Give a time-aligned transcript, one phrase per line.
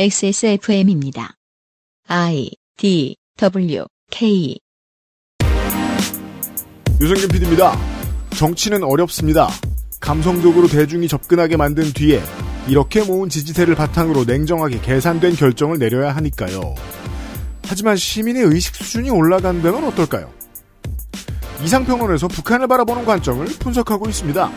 [0.00, 1.34] XSFM입니다.
[2.06, 4.56] I D W K
[7.00, 7.76] 유승균 PD입니다.
[8.30, 9.48] 정치는 어렵습니다.
[9.98, 12.22] 감성적으로 대중이 접근하게 만든 뒤에
[12.68, 16.76] 이렇게 모은 지지세를 바탕으로 냉정하게 계산된 결정을 내려야 하니까요.
[17.64, 20.32] 하지만 시민의 의식 수준이 올라간다면 어떨까요?
[21.64, 24.52] 이상평론에서 북한을 바라보는 관점을 분석하고 있습니다.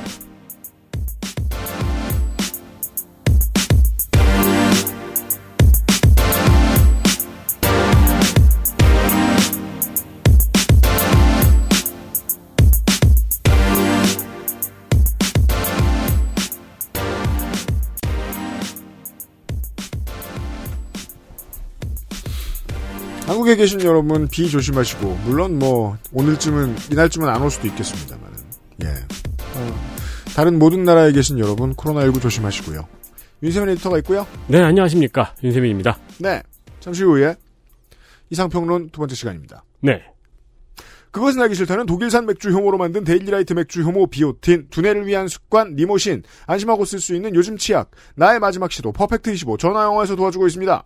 [23.52, 28.32] 한국에 계신 여러분 비 조심하시고 물론 뭐 오늘쯤은 이날쯤은 안 올 수도 있겠습니다만
[28.84, 28.88] 예.
[28.88, 29.80] 어,
[30.36, 32.88] 다른 모든 나라에 계신 여러분 코로나19 조심하시고요.
[33.44, 34.26] 윤세민 에디터가 있고요.
[34.48, 35.36] 네, 안녕하십니까.
[35.44, 35.98] 윤세민입니다.
[36.20, 36.42] 네.
[36.80, 37.36] 잠시 후에
[38.30, 39.64] 이상평론 두 번째 시간입니다.
[39.82, 40.02] 네.
[41.12, 46.24] 그것은 알기 싫다는 독일산 맥주 효모로 만든 데일리라이트 맥주 효모 비오틴 두뇌를 위한 습관 니모신
[46.48, 50.86] 안심하고 쓸 수 있는 요즘 치약 나의 마지막 시도 퍼펙트 25 전화영어에서 도와주고 있습니다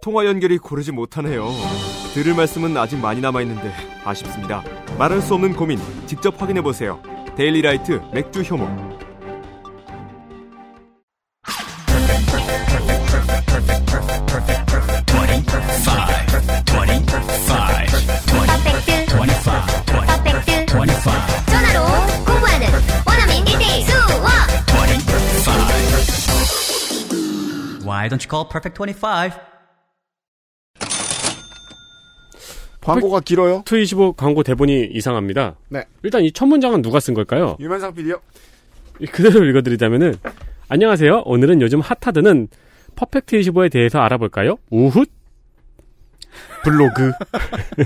[0.00, 1.48] 통화 연결이 고르지 못하네요.
[2.14, 3.72] 들을 말씀은 아직 많이 남아 있는데
[4.04, 4.62] 아쉽습니다.
[4.98, 7.02] 말할 수 없는 고민 직접 확인해 보세요.
[7.36, 8.98] 데일리라이트 맥주 효모.
[21.46, 21.84] 전화로
[22.24, 22.66] 공부하는
[23.06, 24.08] 원어민 1대1 수업
[27.84, 29.57] Why don't you call Perfect 25?
[32.94, 35.56] 광고가 길어요 투25 광고 대본이 이상합니다.
[35.68, 35.84] 네.
[36.02, 37.56] 일단 이 첫 문장은 누가 쓴 걸까요?
[37.60, 38.20] 유만상 PD요
[39.12, 40.14] 그대로 읽어드리자면은,
[40.68, 41.22] 안녕하세요.
[41.24, 42.48] 오늘은 요즘 핫하다는
[42.96, 44.56] 퍼펙트 25에 대해서 알아볼까요?
[44.70, 45.04] 우훗?
[46.64, 47.12] 블로그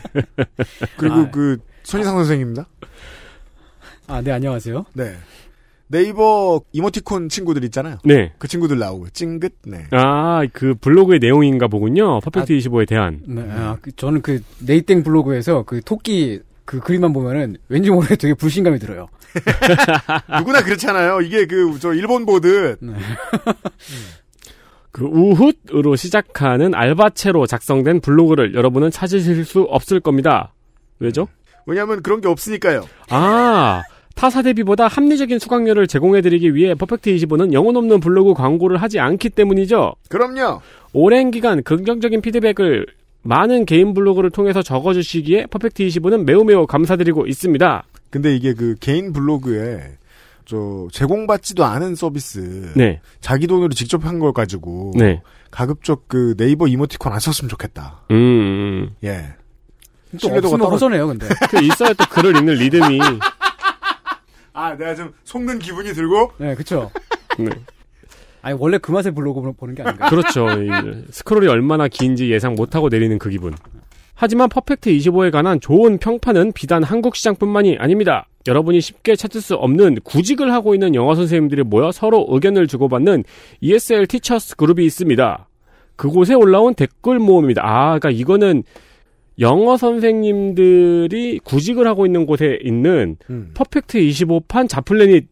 [0.96, 1.30] 그리고 아.
[1.30, 2.66] 그 손희상 선생입니다
[4.08, 4.84] 아, 네, 안녕하세요.
[4.94, 5.14] 네.
[5.92, 7.98] 네이버 이모티콘 친구들 있잖아요.
[8.04, 8.32] 네.
[8.38, 9.52] 그 친구들 나오고 찡긋.
[9.66, 9.86] 네.
[9.92, 12.20] 아, 그 블로그의 내용인가 보군요.
[12.20, 13.20] 퍼펙트 25에 대한.
[13.26, 18.34] 네, 아, 그, 저는 그 네이땡 블로그에서 그 토끼 그 그림만 보면은 왠지 모르게 되게
[18.34, 19.08] 불신감이 들어요.
[20.38, 21.20] 누구나 그렇잖아요.
[21.20, 22.92] 이게 그 저 일본 보듯 네.
[24.92, 30.52] 그 우훗으로 시작하는 알바체로 작성된 블로그를 여러분은 찾으실 수 없을 겁니다.
[31.00, 31.28] 왜죠?
[31.66, 32.86] 왜냐하면 그런 게 없으니까요.
[33.08, 33.82] 아,
[34.14, 39.94] 타사 대비보다 합리적인 수강료를 제공해드리기 위해 퍼펙트 25는 영혼 없는 블로그 광고를 하지 않기 때문이죠.
[40.08, 40.60] 그럼요.
[40.92, 42.86] 오랜 기간 긍정적인 피드백을
[43.22, 47.84] 많은 개인 블로그를 통해서 적어주시기에 퍼펙트 25는 매우 매우 감사드리고 있습니다.
[48.10, 49.80] 근데 이게 그 개인 블로그에
[50.44, 55.22] 저 제공받지도 않은 서비스 네, 자기 돈으로 직접 한 걸 가지고 네.
[55.50, 58.02] 가급적 그 네이버 이모티콘 안 썼으면 좋겠다.
[58.10, 58.90] 음, 음.
[59.04, 59.24] 예.
[60.20, 61.26] 또 없으면 떨어- 허전해요, 근데.
[61.48, 62.98] 그 있어야 또 글을 읽는 리듬이.
[64.52, 66.90] 아, 내가 좀 속는 기분이 들고 네, 그쵸.
[67.38, 67.46] 네.
[68.42, 70.10] 아니, 원래 그 맛에 블로그 보는 게 아닌가요?
[70.10, 70.48] 그렇죠.
[70.50, 70.68] 이
[71.10, 73.54] 스크롤이 얼마나 긴지 예상 못하고 내리는 그 기분.
[74.14, 78.26] 하지만 퍼펙트 25에 관한 좋은 평판은 비단 한국 시장뿐만이 아닙니다.
[78.46, 83.24] 여러분이 쉽게 찾을 수 없는 구직을 하고 있는 영어 선생님들이 모여 서로 의견을 주고받는
[83.60, 85.48] ESL 티처스 그룹이 있습니다.
[85.96, 87.62] 그곳에 올라온 댓글 모음입니다.
[87.64, 88.64] 아, 그러니까 이거는
[89.38, 93.50] 영어 선생님들이 구직을 하고 있는 곳에 있는 음.
[93.54, 95.28] 퍼펙트 25판 잡플래닛인가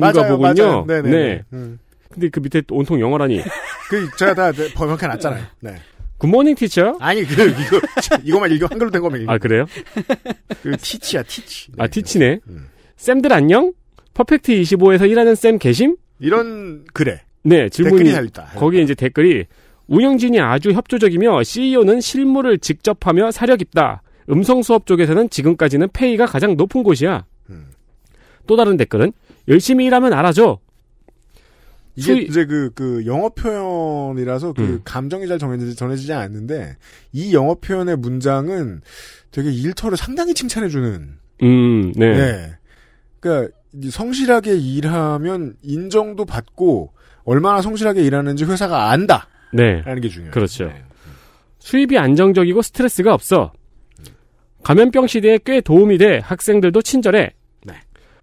[0.00, 0.64] 맞아요, 보군요.
[0.64, 0.84] 맞아요.
[0.86, 1.10] 네네.
[1.10, 1.42] 네.
[1.52, 1.78] 음.
[2.10, 3.40] 근데 그 밑에 또 온통 영어라니.
[3.90, 5.44] 그 제가 다 번역해 놨잖아요.
[5.60, 5.74] 네.
[6.18, 6.96] Good morning teacher?
[7.00, 7.80] 아니 그 이거
[8.24, 9.32] 이거만 읽어 한글로 된 거면 읽어.
[9.32, 9.66] 아, 그래요?
[10.62, 11.72] 그 teach야 teach.
[11.76, 11.90] 아, 네.
[11.90, 12.40] teach네.
[12.48, 12.68] 음.
[12.96, 13.72] 쌤들 안녕?
[14.14, 15.96] 퍼펙트 25에서 일하는 쌤 계심?
[16.20, 17.98] 이런 글에 네, 질문이.
[17.98, 18.58] 댓글이 달렸다.
[18.58, 19.44] 거기에 이제 댓글이
[19.86, 24.02] 운영진이 아주 협조적이며 CEO는 실무를 직접 하며 사력 있다.
[24.30, 27.24] 음성 수업 쪽에서는 지금까지는 페이가 가장 높은 곳이야.
[27.50, 27.66] 음.
[28.46, 29.12] 또 다른 댓글은
[29.48, 30.58] 열심히 일하면 알아줘.
[31.96, 34.80] 이게 수위- 이제 그, 그 영어 표현이라서 그 음.
[34.84, 36.76] 감정이 잘 전해지지, 전해지지 않는데
[37.12, 38.80] 이 영어 표현의 문장은
[39.30, 41.08] 되게 일터를 상당히 칭찬해주는.
[41.42, 42.16] 음, 네.
[42.16, 42.54] 네.
[43.20, 46.92] 그러니까 이 성실하게 일하면 인정도 받고
[47.24, 49.28] 얼마나 성실하게 일하는지 회사가 안다.
[49.54, 49.82] 네.
[49.82, 50.32] 라는 게 중요해요.
[50.32, 50.66] 그렇죠.
[50.66, 50.82] 네.
[51.60, 53.52] 수입이 안정적이고 스트레스가 없어.
[54.62, 57.32] 감염병 시대에 꽤 도움이 돼 학생들도 친절해.
[57.64, 57.74] 네.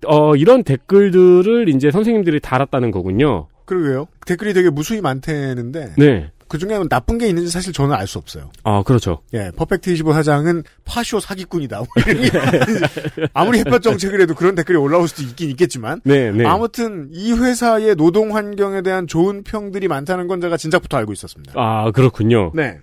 [0.06, 3.48] 어, 이런 댓글들을 이제 선생님들이 달았다는 거군요.
[3.66, 4.08] 그러게요.
[4.26, 6.32] 댓글이 되게 무수히 많대는데 네.
[6.52, 8.52] 그 중에 나쁜 게 있는지 사실 저는 알 수 없어요.
[8.64, 9.22] 아, 그렇죠.
[9.34, 11.78] 예, 퍼펙트 25 사장은 파쇼 사기꾼이다.
[11.78, 11.88] 뭐
[13.34, 16.46] 아무리 햇볕 정책을 해도 그런 댓글이 올라올 수도 있긴 있겠지만 네, 네.
[16.46, 21.54] 아무튼 이 회사의 노동 환경에 대한 좋은 평들이 많다는 건 제가 진작부터 알고 있었습니다.
[21.56, 22.52] 아, 그렇군요.
[22.54, 22.80] 네.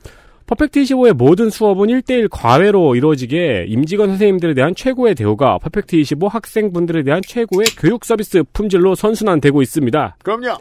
[0.46, 7.02] 퍼펙트 25의 모든 수업은 1대1 과외로 이루어지기에 임직원 선생님들에 대한 최고의 대우가 퍼펙트 25 학생분들에
[7.02, 10.16] 대한 최고의 교육 서비스 품질로 선순환되고 있습니다.
[10.24, 10.56] 그럼요.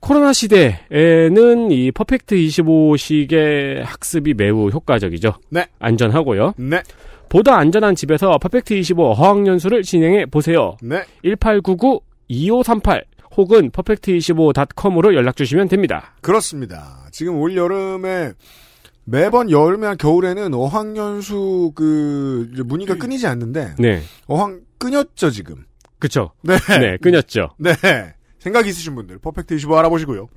[0.00, 5.34] 코로나 시대에는 이 퍼펙트 25식의 학습이 매우 효과적이죠.
[5.50, 5.66] 네.
[5.78, 6.54] 안전하고요.
[6.56, 6.82] 네.
[7.28, 10.76] 보다 안전한 집에서 퍼펙트 25 어학연수를 진행해 보세요.
[10.82, 11.02] 네.
[11.24, 13.04] 1899-2538
[13.36, 16.14] 혹은 퍼펙트25.com으로 연락 주시면 됩니다.
[16.22, 17.06] 그렇습니다.
[17.10, 18.32] 지금 올 여름에
[19.04, 24.00] 매번 여름이나 겨울에는 어학연수 그 문의가 끊이지 않는데 네.
[24.26, 25.64] 어학 끊였죠 지금.
[25.98, 26.32] 그쵸.
[26.42, 26.56] 네.
[26.80, 27.48] 네, 끊였죠.
[27.58, 27.72] 네.
[28.46, 30.28] 생각 있으신 분들 퍼펙트 25 알아보시고요.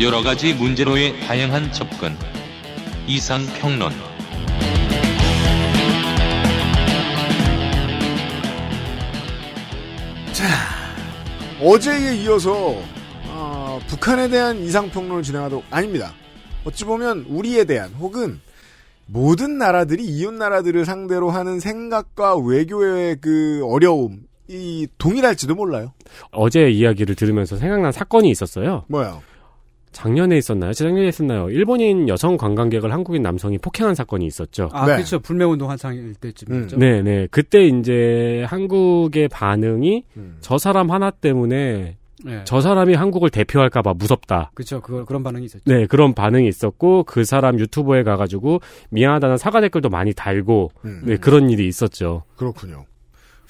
[0.00, 2.16] 여러 가지 문제로의 다양한 접근.
[3.06, 3.92] 이상 평론.
[11.60, 12.95] 어제에 이어서
[13.76, 16.12] 아, 북한에 대한 이상 평론을 진행하도록 아닙니다.
[16.64, 18.40] 어찌 보면 우리에 대한 혹은
[19.06, 25.92] 모든 나라들이 이웃 나라들을 상대로 하는 생각과 외교의 그 어려움 이 동일할지도 몰라요.
[26.32, 28.84] 어제 이야기를 들으면서 생각난 사건이 있었어요.
[28.88, 29.22] 뭐요?
[29.92, 30.72] 작년에 있었나요?
[30.72, 31.48] 재작년에 있었나요?
[31.50, 34.68] 일본인 여성 관광객을 한국인 남성이 폭행한 사건이 있었죠.
[34.72, 34.94] 아, 네.
[34.94, 35.20] 그렇죠.
[35.20, 36.76] 불매운동 한창일 때쯤이었죠.
[36.76, 37.26] 네, 네.
[37.30, 40.36] 그때 이제 한국의 반응이 음.
[40.40, 42.42] 저 사람 하나 때문에 네.
[42.44, 44.50] 저 사람이 한국을 대표할까봐 무섭다.
[44.54, 44.80] 그렇죠.
[44.80, 45.64] 그 그런 반응이 있었죠.
[45.66, 48.60] 네, 그런 반응이 있었고 그 사람 유튜브에 가가지고
[48.90, 51.02] 미안하다는 사과 댓글도 많이 달고 음.
[51.04, 52.24] 네 그런 일이 있었죠.
[52.36, 52.86] 그렇군요.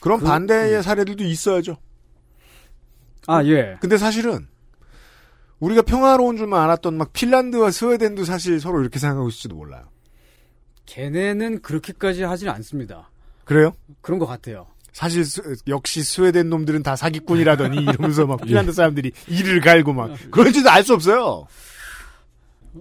[0.02, 1.76] 그런 그- 반대의 사례들도 있어야죠.
[3.28, 3.76] 아, 예.
[3.80, 4.46] 근데 사실은
[5.58, 9.84] 우리가 평화로운 줄만 알았던 막 핀란드와 스웨덴도 사실 서로 이렇게 생각하고 있을지도 몰라요.
[10.86, 13.10] 걔네는 그렇게까지 하진 않습니다.
[13.44, 13.72] 그래요?
[14.00, 14.66] 그런 것 같아요.
[14.96, 20.70] 사실 스- 역시 스웨덴 놈들은 다 사기꾼이라더니 이러면서 막 핀란드 사람들이 이를 갈고 막 그런지도
[20.70, 21.46] 알 수 없어요.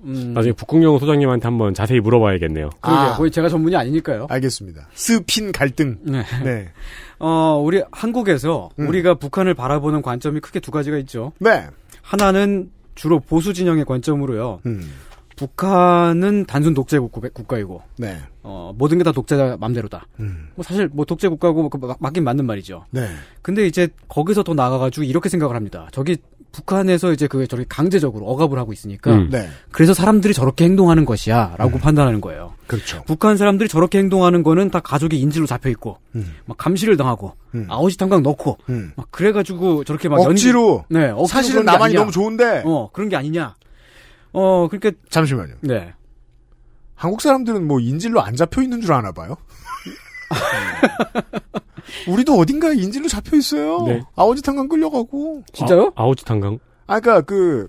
[0.06, 2.70] 음, 나중에 북극영 소장님한테 한번 자세히 물어봐야겠네요.
[2.80, 3.06] 그러게요.
[3.12, 3.18] 아.
[3.18, 4.28] 거의 제가 전문이 아니니까요.
[4.30, 4.88] 알겠습니다.
[4.94, 5.98] 스핀 갈등.
[6.04, 6.24] 네.
[6.46, 6.70] 네.
[7.20, 8.88] 어, 우리 한국에서 음.
[8.88, 11.34] 우리가 북한을 바라보는 관점이 크게 두 가지가 있죠.
[11.40, 11.68] 네.
[12.02, 14.62] 하나는 주로 보수 진영의 관점으로요.
[14.68, 14.90] 음.
[15.36, 18.18] 북한은 단순 독재 국- 국가이고 네.
[18.44, 20.08] 어, 모든 게 다 독재자 맘대로다.
[20.20, 20.50] 음.
[20.56, 22.86] 뭐 사실 뭐 독재 국가고 뭐그 마- 맞긴 맞는 말이죠.
[22.92, 23.08] 네.
[23.42, 25.88] 근데 이제 거기서 더 나가가지고 이렇게 생각을 합니다.
[25.92, 26.18] 저기
[26.52, 29.30] 북한에서 이제 그게 저렇게 강제적으로 억압을 하고 있으니까 음.
[29.30, 29.50] 네.
[29.72, 32.54] 그래서 사람들이 저렇게 행동하는 것이야라고 판단하는 거예요.
[32.68, 33.04] 그렇죠.
[33.06, 36.34] 북한 사람들이 저렇게 행동하는 거는 다 가족의 인질로 잡혀 있고 음.
[36.46, 37.66] 막 감시를 당하고 음.
[37.70, 38.94] 아오지 탄광 넣고 음.
[38.96, 41.02] 막 그래가지고 저렇게 막 억지로 연...
[41.02, 42.00] 네, 억지로 사실은 나만이 아니냐.
[42.00, 43.56] 너무 좋은데 어 그런 게 아니냐.
[44.36, 45.56] 어 그러니까 잠시만요.
[45.62, 45.94] 네
[46.96, 49.36] 한국 사람들은 뭐 인질로 안 잡혀 있는 줄 아나 봐요.
[52.08, 53.84] 우리도 어딘가에 인질로 잡혀 있어요.
[53.86, 54.02] 네.
[54.16, 55.44] 아오지 탄광 끌려가고.
[55.54, 55.92] 진짜요?
[55.96, 56.60] 아, 아우지 탄강.
[56.88, 57.68] 아, 그니까 그,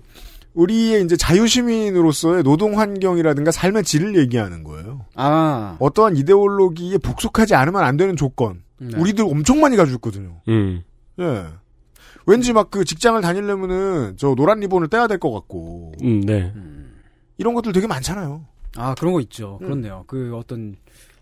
[0.53, 5.05] 우리의 이제 자유시민으로서의 노동 환경이라든가 삶의 질을 얘기하는 거예요.
[5.15, 8.63] 아 어떠한 이데올로기에 복속하지 않으면 안 되는 조건.
[8.79, 8.97] 네.
[8.97, 10.41] 우리들 엄청 많이 가지고 있거든요.
[10.47, 10.81] 음.
[11.19, 11.45] 예.
[12.27, 15.93] 왠지 막 그 직장을 다니려면은 저 노란 리본을 떼야 될 것 같고.
[16.03, 16.53] 음, 네.
[17.37, 18.45] 이런 것들 되게 많잖아요.
[18.75, 19.57] 아 그런 거 있죠.
[19.59, 20.03] 그렇네요.
[20.07, 20.75] 그 어떤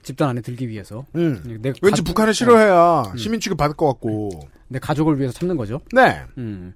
[0.04, 1.42] 집단 안에 들기 위해서 음.
[1.62, 4.32] 내 왠지 가- 북한을 싫어해야 시민 취급 받을 것 같고.
[4.68, 5.80] 내 가족을 위해서 참는 거죠.
[5.94, 6.22] 네.
[6.40, 6.74] 음.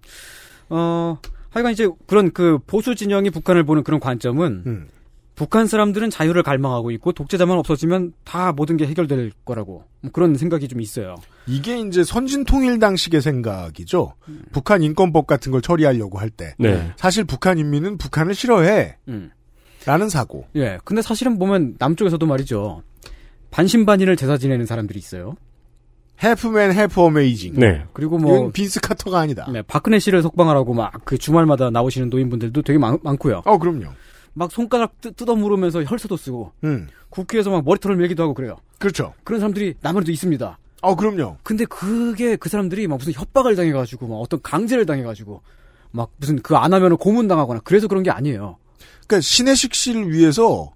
[0.69, 1.17] 어,
[1.49, 4.87] 하여간 이제 그런 그 보수 진영이 북한을 보는 그런 관점은 음.
[5.39, 10.67] 북한 사람들은 자유를 갈망하고 있고 독재자만 없어지면 다 모든 게 해결될 거라고 뭐 그런 생각이
[10.67, 11.15] 좀 있어요.
[11.47, 14.15] 이게 이제 선진통일당식의 생각이죠.
[14.51, 16.55] 북한 인권법 같은 걸 처리하려고 할 때.
[16.59, 16.91] 네.
[16.97, 18.97] 사실 북한 인민은 북한을 싫어해.
[19.07, 19.31] 음.
[19.85, 20.45] 라는 사고.
[20.57, 20.77] 예.
[20.83, 22.83] 근데 사실은 보면 남쪽에서도 말이죠.
[23.51, 25.35] 반신반인을 제사 지내는 사람들이 있어요.
[26.21, 27.53] 해프맨 해프 어메이징.
[27.55, 27.85] 네.
[27.93, 29.49] 그리고 뭐 이건 빈스 카터가 아니다.
[29.49, 33.43] 네, 박근혜 씨를 속방하라고 막 그 주말마다 나오시는 노인분들도 되게 많, 많고요.
[33.45, 33.85] 어, 그럼요.
[34.39, 36.87] 막 손가락 뜯, 뜯어 물으면서 혈서도 쓰고 음.
[37.09, 38.55] 국회에서 막 머리털을 밀기도 하고 그래요.
[38.77, 39.13] 그렇죠.
[39.25, 40.57] 그런 사람들이 남한테도 있습니다.
[40.81, 41.35] 어, 그럼요.
[41.43, 45.41] 근데 그게 그 사람들이 막 무슨 협박을 당해가지고 막 어떤 강제를 당해가지고
[45.91, 48.55] 막 무슨 그 안 하면 고문 당하거나 그래서 그런 게 아니에요.
[49.07, 50.71] 그러니까 신해식 씨를 위해서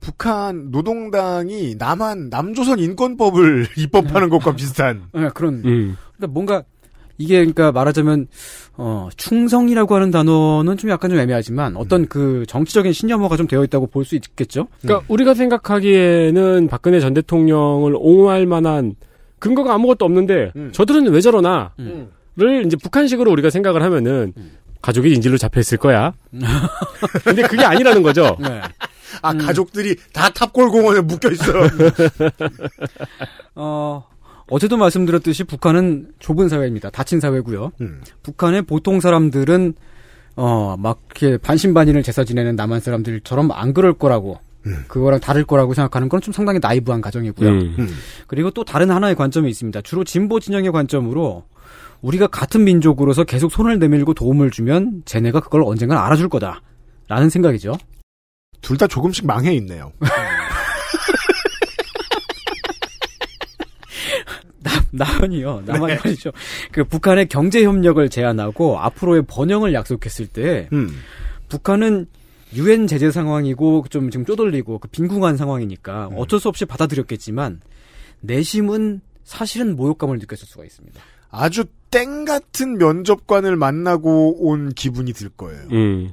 [0.00, 5.96] 북한 노동당이 남한 남조선 인권법을 입법하는 것과 비슷한 네, 그런 음.
[6.16, 6.62] 그러니까 뭔가
[7.18, 8.26] 이게 그러니까 말하자면
[8.76, 13.86] 어 충성이라고 하는 단어는 좀 약간 좀 애매하지만 어떤 그 정치적인 신념화가 좀 되어 있다고
[13.86, 14.68] 볼 수 있겠죠.
[14.82, 18.94] 그러니까 우리가 생각하기에는 박근혜 전 대통령을 옹호할 만한
[19.38, 20.70] 근거가 아무것도 없는데 음.
[20.72, 22.08] 저들은 왜 저러나 음.
[22.36, 24.32] 를 이제 북한식으로 우리가 생각을 하면은
[24.82, 26.12] 가족이 인질로 잡혀 있을 거야.
[27.24, 28.36] 근데 그게 아니라는 거죠.
[28.40, 28.60] 네.
[29.22, 31.68] 아 가족들이 다 탑골 공원에 묶여 있어요.
[33.54, 34.04] 어
[34.48, 36.90] 어제도 말씀드렸듯이 북한은 좁은 사회입니다.
[36.90, 37.72] 닫힌 사회고요.
[37.80, 38.00] 음.
[38.22, 39.74] 북한의 보통 사람들은
[40.36, 44.84] 어막 이렇게 반신반인을 제사 지내는 남한 사람들처럼 안 그럴 거라고 음.
[44.88, 47.48] 그거랑 다를 거라고 생각하는 건 좀 상당히 나이브한 가정이고요.
[47.48, 47.74] 음.
[47.78, 47.88] 음.
[48.26, 49.80] 그리고 또 다른 하나의 관점이 있습니다.
[49.82, 51.44] 주로 진보 진영의 관점으로
[52.02, 56.60] 우리가 같은 민족으로서 계속 손을 내밀고 도움을 주면 쟤네가 그걸 언젠간 알아줄 거다.
[57.08, 57.76] 라는 생각이죠.
[58.60, 59.92] 둘 다 조금씩 망해 있네요.
[64.90, 65.62] 남한이요.
[65.66, 66.30] 남한이 말이죠.
[66.72, 70.90] 그 북한의 경제 협력을 제안하고 앞으로의 번영을 약속했을 때 음.
[71.48, 72.06] 북한은
[72.54, 76.14] 유엔 제재 상황이고 좀 지금 쪼들리고 그 빈궁한 상황이니까 음.
[76.16, 77.60] 어쩔 수 없이 받아들였겠지만
[78.20, 81.00] 내심은 사실은 모욕감을 느꼈을 수가 있습니다.
[81.30, 85.62] 아주 땡 같은 면접관을 만나고 온 기분이 들 거예요.
[85.72, 86.12] 음.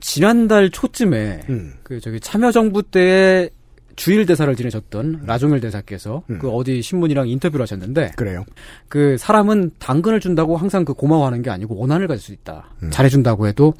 [0.00, 1.74] 지난달 초쯤에 음.
[1.82, 3.50] 그 저기 참여정부 때
[3.98, 6.38] 주일 대사를 지내셨던 라종일 대사께서 음.
[6.38, 8.44] 그 어디 신문이랑 인터뷰를 하셨는데 그래요.
[8.88, 12.70] 그 사람은 당근을 준다고 항상 그 고마워하는 게 아니고 원한을 가질 수 있다.
[12.84, 12.90] 음.
[12.90, 13.74] 잘해준다고 해도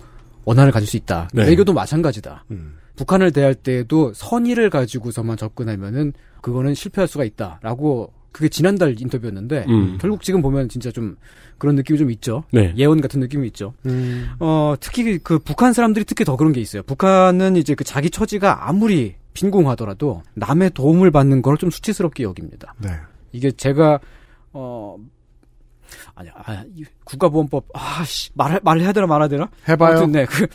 [0.44, 1.28] 원한을 가질 수 있다.
[1.32, 1.46] 네.
[1.46, 2.44] 외교도 마찬가지다.
[2.50, 2.74] 음.
[2.96, 9.98] 북한을 대할 때에도 선의를 가지고서만 접근하면은 그거는 실패할 수가 있다라고 그게 지난달 인터뷰였는데 음.
[10.00, 11.16] 결국 지금 보면 진짜 좀
[11.58, 12.42] 그런 느낌이 좀 있죠.
[12.52, 12.74] 네.
[12.76, 13.72] 예언 같은 느낌이 있죠.
[13.86, 14.30] 음.
[14.40, 16.82] 어, 특히 그 북한 사람들이 특히 더 그런 게 있어요.
[16.82, 22.74] 북한은 이제 그 자기 처지가 아무리 빈궁하더라도 남의 도움을 받는 걸 좀 수치스럽게 여깁니다.
[22.78, 22.90] 네.
[23.32, 23.98] 이게 제가
[24.52, 24.96] 어
[26.14, 29.48] 아니 아, 이 국가보안법 아씨 말 말해야 되나 말아야 되나?
[29.68, 29.98] 해봐요.
[29.98, 30.46] 아무튼 네, 그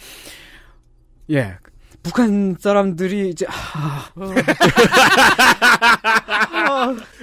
[1.32, 1.56] 예.
[2.04, 4.10] 북한 사람들이 이제 아,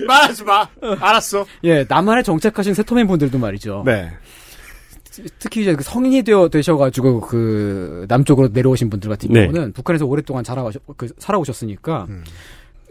[0.07, 0.67] 말하지 마.
[1.01, 1.45] 알았어.
[1.65, 3.83] 예, 남한에 정착하신 세터맨 분들도 말이죠.
[3.85, 4.11] 네.
[5.39, 9.47] 특히 이제 그 성인이 되어 되셔가지고 그 남쪽으로 내려오신 분들 같은 네.
[9.47, 12.25] 경우는 북한에서 오랫동안 자라오셨, 그 살아오셨으니까 음.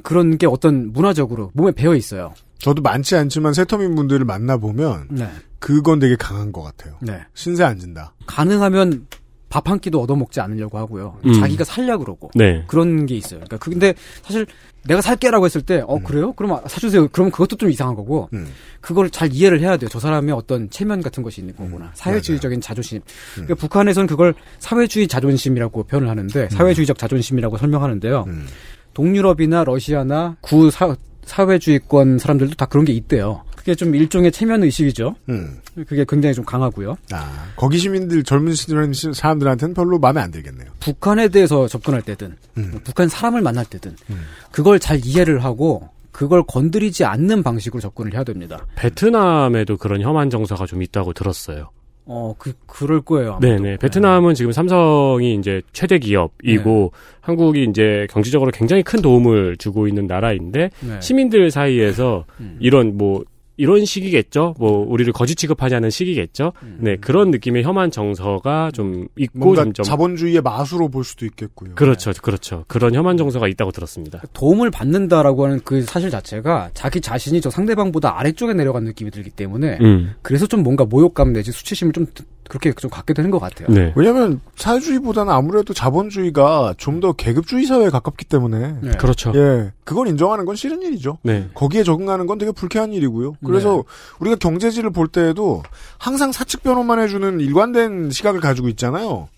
[0.03, 2.33] 그런 게 어떤 문화적으로 몸에 배어 있어요.
[2.59, 6.95] 저도 많지 않지만 세터민 분들을 만나 보면 네, 그건 되게 강한 것 같아요.
[7.01, 7.19] 네.
[7.33, 8.13] 신세 안 진다.
[8.25, 9.07] 가능하면
[9.49, 11.17] 밥 한 끼도 얻어먹지 않으려고 하고요.
[11.25, 11.33] 음.
[11.33, 12.63] 자기가 살려 그러고 네.
[12.67, 13.39] 그런 게 있어요.
[13.39, 14.45] 그러니까 그 근데 사실
[14.87, 16.03] 내가 살게라고 했을 때어 음.
[16.03, 16.33] 그래요?
[16.33, 17.07] 그럼 사주세요.
[17.09, 18.47] 그러면 그것도 좀 이상한 거고 음.
[18.81, 19.89] 그걸 잘 이해를 해야 돼요.
[19.91, 21.91] 저 사람의 어떤 체면 같은 것이 있는 거구나.
[21.93, 23.01] 사회주의적인 자존심.
[23.33, 28.23] 그러니까 북한에서는 그걸 사회주의 자존심이라고 표현을 하는데 사회주의적 자존심이라고 설명하는데요.
[28.27, 28.47] 음.
[28.93, 33.43] 동유럽이나 러시아나 구 사, 사회주의권 사람들도 다 그런 게 있대요.
[33.59, 35.15] 그게 좀 일종의 체면 의식이죠.
[35.27, 35.59] 음.
[35.85, 36.95] 그게 굉장히 좀 강하고요.
[37.11, 40.69] 아, 거기 시민들, 젊은 시- 사람들한테는 별로 마음에 안 들겠네요.
[40.79, 42.69] 북한에 대해서 접근할 때든 음.
[42.71, 44.21] 뭐 북한 사람을 만날 때든 음.
[44.51, 48.65] 그걸 잘 이해를 하고 그걸 건드리지 않는 방식으로 접근을 해야 됩니다.
[48.75, 51.69] 베트남에도 그런 혐한 정서가 좀 있다고 들었어요.
[52.05, 53.31] 어, 그 그럴 거예요.
[53.33, 53.45] 아마도.
[53.45, 53.77] 네네.
[53.77, 60.69] 베트남은 지금 삼성이 이제 최대 기업이고 한국이 이제 경제적으로 굉장히 큰 도움을 주고 있는 나라인데
[60.79, 61.01] 네.
[61.01, 62.55] 시민들 사이에서 음.
[62.61, 63.23] 이런 뭐
[63.59, 64.55] 이런 시기겠죠.
[64.57, 66.53] 뭐 우리를 거짓 취급하자는 시기겠죠.
[66.63, 66.77] 음.
[66.79, 71.75] 네 그런 느낌의 혐한 정서가 좀 있고 뭔가 점점 자본주의의 마수로 볼 수도 있겠고요.
[71.75, 72.63] 그렇죠, 그렇죠.
[72.69, 74.21] 그런 혐한 정서가 있다고 들었습니다.
[74.31, 79.77] 도움을 받는다라고 하는 그 사실 자체가 자기 자신이 저 상대방보다 아래쪽에 내려간 느낌이 들기 때문에
[79.81, 82.05] 음, 그래서 좀 뭔가 모욕감 내지 수치심을 좀
[82.49, 83.69] 그렇게 좀 갖게 되는 것 같아요.
[83.69, 88.91] 네, 왜냐면 사회주의보다는 아무래도 자본주의가 좀 더 계급주의 사회에 가깝기 때문에 네.
[88.97, 89.31] 그렇죠.
[89.33, 91.19] 예, 그건 인정하는 건 싫은 일이죠.
[91.23, 93.35] 네, 거기에 적응하는 건 되게 불쾌한 일이고요.
[93.45, 93.83] 그래서 네.
[94.19, 95.63] 우리가 경제지를 볼 때에도
[95.97, 99.29] 항상 사측 변호만 해주는 일관된 시각을 가지고 있잖아요.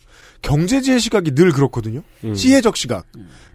[0.41, 2.01] 경제지의 시각이 늘 그렇거든요.
[2.23, 2.33] 음.
[2.33, 3.05] 지혜적 시각.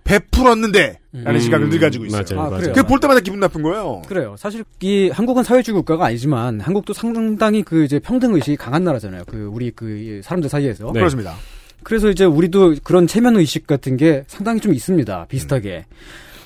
[0.06, 2.22] 베풀었는데 라는 음, 시각을 늘 가지고 있어요.
[2.30, 2.60] 맞아요, 아, 맞아요.
[2.62, 2.74] 그래요?
[2.74, 4.02] 그게 볼 때마다 기분 나쁜 거예요.
[4.08, 4.34] 그래요.
[4.38, 9.24] 사실 이 한국은 사회주의 국가가 아니지만 한국도 상당히 그 이제 평등 의식이 강한 나라잖아요.
[9.26, 10.86] 그 우리 그 사람들 사이에서.
[10.86, 11.00] 네.
[11.00, 11.34] 그렇습니다.
[11.82, 15.26] 그래서 이제 우리도 그런 체면 의식 같은 게 상당히 좀 있습니다.
[15.28, 15.86] 비슷하게.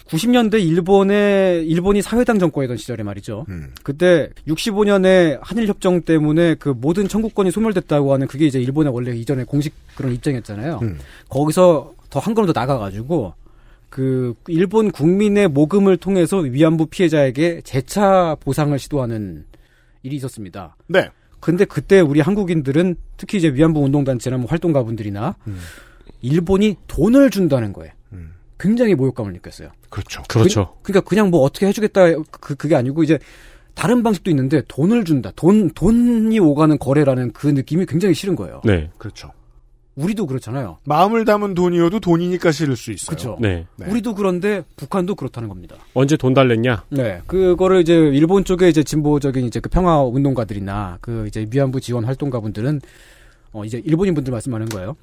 [0.09, 3.47] 90년대 일본의 일본이 사회당 정권이던 시절에 말이죠.
[3.49, 3.73] 음.
[3.85, 9.45] 그때 65년에 한일 협정 때문에 그 모든 청구권이 소멸됐다고 하는 그게 이제 일본의 원래 이전에
[9.45, 10.81] 공식 그런 입장이었잖아요.
[10.83, 10.99] 음.
[11.29, 13.35] 거기서 더 한 걸음 더 나가가지고
[13.91, 19.45] 그 일본 국민의 모금을 통해서 위안부 피해자에게 재차 보상을 시도하는
[20.03, 20.77] 일이 있었습니다.
[20.87, 21.11] 네.
[21.41, 25.59] 근데 그때 우리 한국인들은 특히 이제 위안부 운동단체나 뭐 활동가분들이나 음.
[26.23, 28.35] 일본이 돈을 준다는 거에 음.
[28.59, 29.71] 굉장히 모욕감을 느꼈어요.
[29.89, 30.23] 그렇죠.
[30.29, 30.77] 그렇죠.
[30.83, 33.19] 그, 러니까 그냥 뭐 어떻게 해주겠다 그 그게 아니고 이제
[33.75, 35.33] 다른 방식도 있는데 돈을 준다.
[35.35, 38.61] 돈 돈이 오가는 거래라는 그 느낌이 굉장히 싫은 거예요.
[38.65, 38.91] 네.
[38.99, 39.33] 그렇죠.
[40.01, 40.79] 우리도 그렇잖아요.
[40.85, 43.07] 마음을 담은 돈이어도 돈이니까 싫을 수 있어요.
[43.09, 43.37] 그렇죠.
[43.41, 43.67] 네.
[43.77, 43.87] 네.
[43.87, 45.77] 우리도 그런데 북한도 그렇다는 겁니다.
[45.95, 46.85] 언제 돈 달랬냐?
[46.91, 52.05] 네, 그거를 이제 일본 쪽에 이제 진보적인 이제 그 평화 운동가들이나 그 이제 위안부 지원
[52.05, 52.81] 활동가분들은
[53.53, 54.97] 어 이제 일본인 분들 말씀하는 거예요.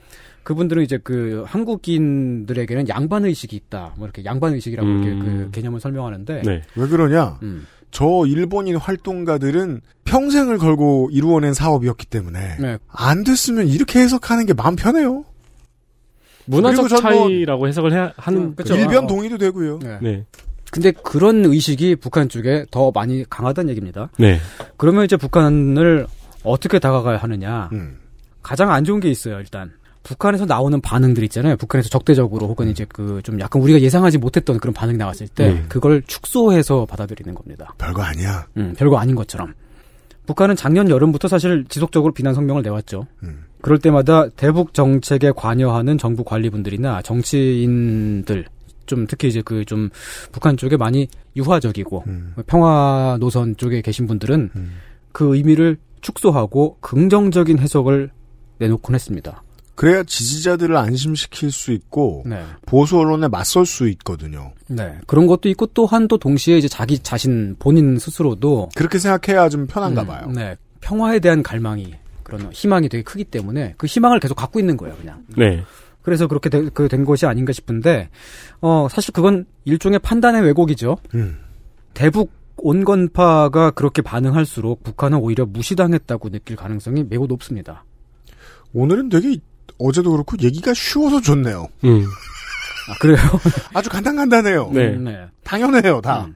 [0.44, 3.94] 그분들은 이제 그 한국인들에게는 양반 의식이 있다.
[3.98, 5.04] 뭐 이렇게 양반 의식이라고 음.
[5.04, 6.62] 이렇게 그 개념을 설명하는데 네.
[6.75, 7.38] 왜 그러냐?
[7.44, 7.68] 음.
[7.91, 12.77] 저 일본인 활동가들은 평생을 걸고 이루어낸 사업이었기 때문에 네.
[12.88, 15.25] 안 됐으면 이렇게 해석하는 게 마음 편해요.
[16.46, 18.75] 문화적 차이라고 해석을 해야 하는 그쵸.
[18.75, 19.08] 일변 어.
[19.08, 19.79] 동의도 되고요.
[19.79, 20.00] 네.
[20.01, 20.25] 네.
[20.72, 24.10] 근데 그런 의식이 북한 쪽에 더 많이 강하다는 얘기입니다.
[24.17, 24.39] 네.
[24.75, 26.08] 그러면 이제 북한을
[26.44, 27.70] 어떻게 다가가야 하느냐?
[27.72, 27.98] 음.
[28.41, 29.72] 가장 안 좋은 게 있어요, 일단.
[30.08, 31.58] 북한에서 나오는 반응들 있잖아요.
[31.58, 35.66] 북한에서 적대적으로 혹은 이제 그 좀 약간 우리가 예상하지 못했던 그런 반응이 나왔을 때 음.
[35.70, 37.74] 그걸 축소해서 받아들이는 겁니다.
[37.78, 38.46] 별거 아니야.
[38.58, 39.54] 음, 별거 아닌 것처럼.
[40.26, 43.06] 북한은 작년 여름부터 사실 지속적으로 비난 성명을 내왔죠.
[43.24, 43.46] 음.
[43.62, 48.46] 그럴 때마다 대북 정책에 관여하는 정부 관리분들이나 정치인들
[48.86, 49.90] 좀 특히 이제 그 좀
[50.32, 52.34] 북한 쪽에 많이 유화적이고 음.
[52.46, 54.72] 평화 노선 쪽에 계신 분들은 음.
[55.12, 58.12] 그 의미를 축소하고 긍정적인 해석을
[58.60, 59.44] 내놓곤 했습니다.
[59.78, 62.44] 그래야 지지자들을 안심시킬 수 있고 네.
[62.66, 64.52] 보수 언론에 맞설 수 있거든요.
[64.68, 64.98] 네.
[65.06, 70.04] 그런 것도 있고 또한 또 동시에 이제 자기 자신 본인 스스로도 그렇게 생각해야 좀 편한가
[70.04, 70.26] 봐요.
[70.30, 70.56] 음, 네.
[70.82, 71.94] 평화에 대한 갈망이
[72.24, 75.24] 그런 희망이 되게 크기 때문에 그 희망을 계속 갖고 있는 거예요, 그냥.
[75.38, 75.64] 네.
[76.02, 78.10] 그래서 그렇게 되- 그 된 것이 아닌가 싶은데
[78.62, 80.98] 어 사실 그건 일종의 판단의 왜곡이죠.
[81.14, 81.38] 음.
[81.94, 87.84] 대북 온건파가 그렇게 반응할수록 북한은 오히려 무시당했다고 느낄 가능성이 매우 높습니다.
[88.74, 89.38] 오늘은 되게
[89.80, 91.68] 어제도 그렇고 얘기가 쉬워서 좋네요.
[91.84, 92.06] 음.
[92.90, 93.18] 아, 그래요?
[93.74, 94.72] 아주 간단간단해요.
[94.74, 94.88] 네.
[94.90, 95.26] 음, 네.
[95.44, 96.26] 당연해요, 다.
[96.26, 96.36] 음.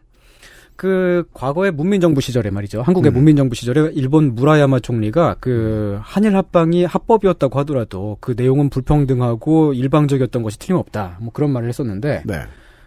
[0.75, 2.82] 그 과거의 문민정부 시절에 말이죠.
[2.82, 3.13] 한국의 음.
[3.13, 10.58] 문민정부 시절에 일본 무라야마 총리가 그 한일 합방이 합법이었다고 하더라도 그 내용은 불평등하고 일방적이었던 것이
[10.58, 11.17] 틀림없다.
[11.21, 12.41] 뭐 그런 말을 했었는데 네.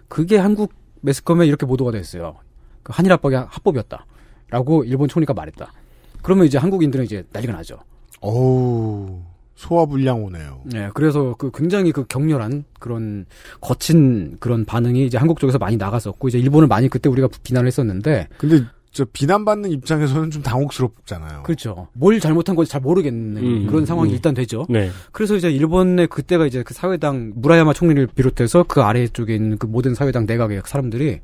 [0.09, 2.35] 그게 한국 매스컴에 이렇게 보도가 됐어요.
[2.83, 4.07] 그 한일 합방이 합법이었다
[4.51, 5.73] 라고 일본 총리가 말했다.
[6.21, 7.79] 그러면 이제 한국인들은 이제 난리가 나죠.
[8.21, 9.23] 어우,
[9.55, 10.63] 소화불량 오네요.
[10.65, 13.25] 네, 그래서 그 굉장히 그 격렬한 그런
[13.61, 18.29] 거친 그런 반응이 이제 한국 쪽에서 많이 나갔었고 이제 일본을 많이 그때 우리가 비난을 했었는데
[18.37, 18.65] 근데
[18.95, 21.43] 저 비난받는 입장에서는 좀 당혹스럽잖아요.
[21.43, 21.89] 그렇죠.
[21.95, 24.15] 뭘 잘못한 건지 잘 모르겠는 음, 그런 상황이 음.
[24.15, 24.67] 일단 되죠.
[24.69, 24.89] 네.
[25.11, 29.95] 그래서 이제 일본의 그때가 이제 그 사회당 무라야마 총리를 비롯해서 그 아래쪽에 있는 그 모든
[29.95, 31.21] 사회당 내각의 사람들이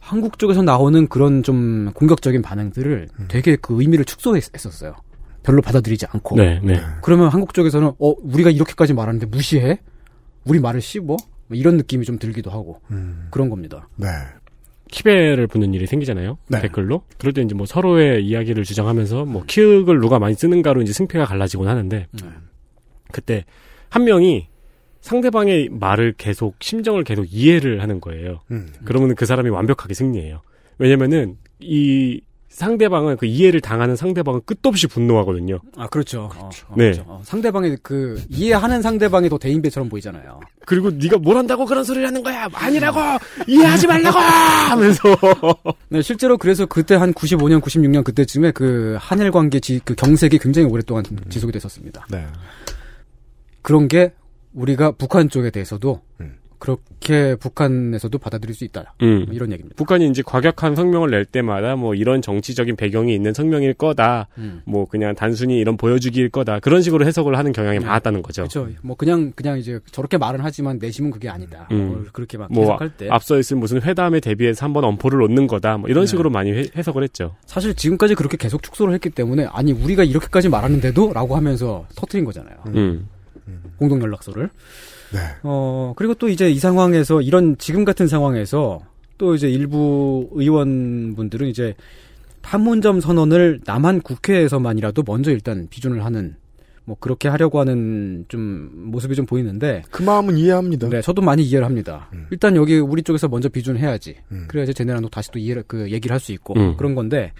[0.00, 3.24] 한국 쪽에서 나오는 그런 좀 공격적인 반응들을 음.
[3.28, 4.94] 되게 그 의미를 축소했었어요.
[5.46, 6.36] 별로 받아들이지 않고.
[6.36, 6.60] 네.
[6.62, 6.80] 네.
[7.02, 9.78] 그러면 한국 쪽에서는 어 우리가 이렇게까지 말하는데 무시해?
[10.44, 11.04] 우리 말을 씹어?
[11.04, 11.18] 뭐
[11.52, 13.88] 이런 느낌이 좀 들기도 하고 음, 그런 겁니다.
[13.94, 14.08] 네.
[14.90, 16.38] 키배를 붙는 일이 생기잖아요.
[16.48, 16.60] 네.
[16.62, 17.02] 댓글로.
[17.18, 21.68] 그럴 때 이제 뭐 서로의 이야기를 주장하면서 뭐 키읔을 누가 많이 쓰는가로 이제 승패가 갈라지곤
[21.68, 22.28] 하는데 네.
[23.12, 23.44] 그때
[23.88, 24.48] 한 명이
[25.00, 28.40] 상대방의 말을 계속 심정을 계속 이해를 하는 거예요.
[28.50, 28.68] 음.
[28.84, 30.42] 그러면 그 사람이 완벽하게 승리해요.
[30.78, 32.20] 왜냐면은 이
[32.56, 35.60] 상대방은 그 이해를 당하는 상대방은 끝도 없이 분노하거든요.
[35.76, 36.30] 아 그렇죠.
[36.34, 36.84] 어, 어, 네.
[36.84, 37.04] 그렇죠.
[37.06, 40.40] 어, 상대방의 그 이해하는 상대방이 더 대인배처럼 보이잖아요.
[40.64, 42.48] 그리고 네가 뭘 한다고 그런 소리를 하는 거야?
[42.54, 42.98] 아니라고
[43.46, 45.02] 이해하지 말라고 하면서
[45.90, 50.66] 네, 실제로 그래서 그때 한 95년, 96년 그때쯤에 그 한일 관계 지, 그 경색이 굉장히
[50.66, 52.06] 오랫동안 지속이 됐었습니다.
[52.10, 52.24] 네.
[53.60, 54.14] 그런 게
[54.54, 56.38] 우리가 북한 쪽에 대해서도 음.
[56.58, 58.94] 그렇게 북한에서도 받아들일 수 있다.
[59.02, 59.24] 음.
[59.26, 59.74] 뭐 이런 얘기입니다.
[59.76, 64.28] 북한이 이제 과격한 성명을 낼 때마다 뭐 이런 정치적인 배경이 있는 성명일 거다.
[64.38, 64.62] 음.
[64.64, 66.60] 뭐 그냥 단순히 이런 보여주기일 거다.
[66.60, 67.84] 그런 식으로 해석을 하는 경향이 네.
[67.84, 68.42] 많았다는 거죠.
[68.42, 68.68] 그렇죠.
[68.82, 71.68] 뭐 그냥 그냥 이제 저렇게 말은 하지만 내심은 그게 아니다.
[71.72, 71.88] 음.
[71.88, 75.78] 뭐 그렇게 막 뭐 해석할 때 앞서 있은 무슨 회담에 대비해서 한번 엄포를 놓는 거다.
[75.78, 76.06] 뭐 이런 네.
[76.10, 77.36] 식으로 많이 해, 해석을 했죠.
[77.46, 82.56] 사실 지금까지 그렇게 계속 축소를 했기 때문에 아니 우리가 이렇게까지 말하는데도라고 하면서 터트린 거잖아요.
[82.68, 83.08] 음.
[83.78, 84.48] 공동 연락서를.
[85.12, 85.20] 네.
[85.42, 88.80] 어, 그리고 또 이제 이 상황에서, 이런 지금 같은 상황에서,
[89.18, 91.74] 또 이제 일부 의원분들은 이제
[92.42, 96.36] 판문점 선언을 남한 국회에서만이라도 먼저 일단 비준을 하는,
[96.84, 100.88] 뭐 그렇게 하려고 하는 좀 모습이 좀 보이는데, 그 마음은 이해합니다.
[100.88, 102.08] 네, 저도 많이 이해를 합니다.
[102.12, 102.26] 음.
[102.30, 104.16] 일단 여기 우리 쪽에서 먼저 비준해야지.
[104.30, 104.44] 음.
[104.48, 106.76] 그래야지 쟤네랑 또 다시 또 이해를, 그 얘기를 할 수 있고, 음.
[106.76, 107.32] 그런 건데,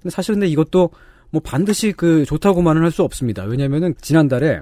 [0.00, 0.90] 근데 사실 근데 이것도
[1.30, 3.44] 뭐 반드시 그 좋다고만은 할 수 없습니다.
[3.44, 4.60] 왜냐면은 지난달에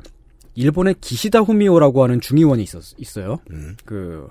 [0.55, 3.39] 일본의 기시다 후미오라고 하는 중의원이 있었, 있어요.
[3.51, 3.77] 음.
[3.85, 4.29] 그,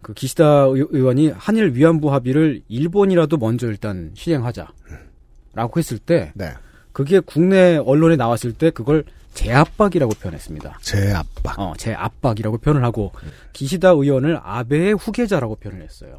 [0.00, 4.68] 그 기시다 의- 의원이 한일 위안부 합의를 일본이라도 먼저 일단 실행하자.
[5.54, 6.50] 라고 했을 때, 네.
[6.92, 10.78] 그게 국내 언론에 나왔을 때 그걸 제압박이라고 표현했습니다.
[10.82, 11.58] 제압박.
[11.58, 13.12] 어, 제압박이라고 표현을 하고
[13.52, 16.16] 기시다 의원을 아베의 후계자라고 표현을 했어요.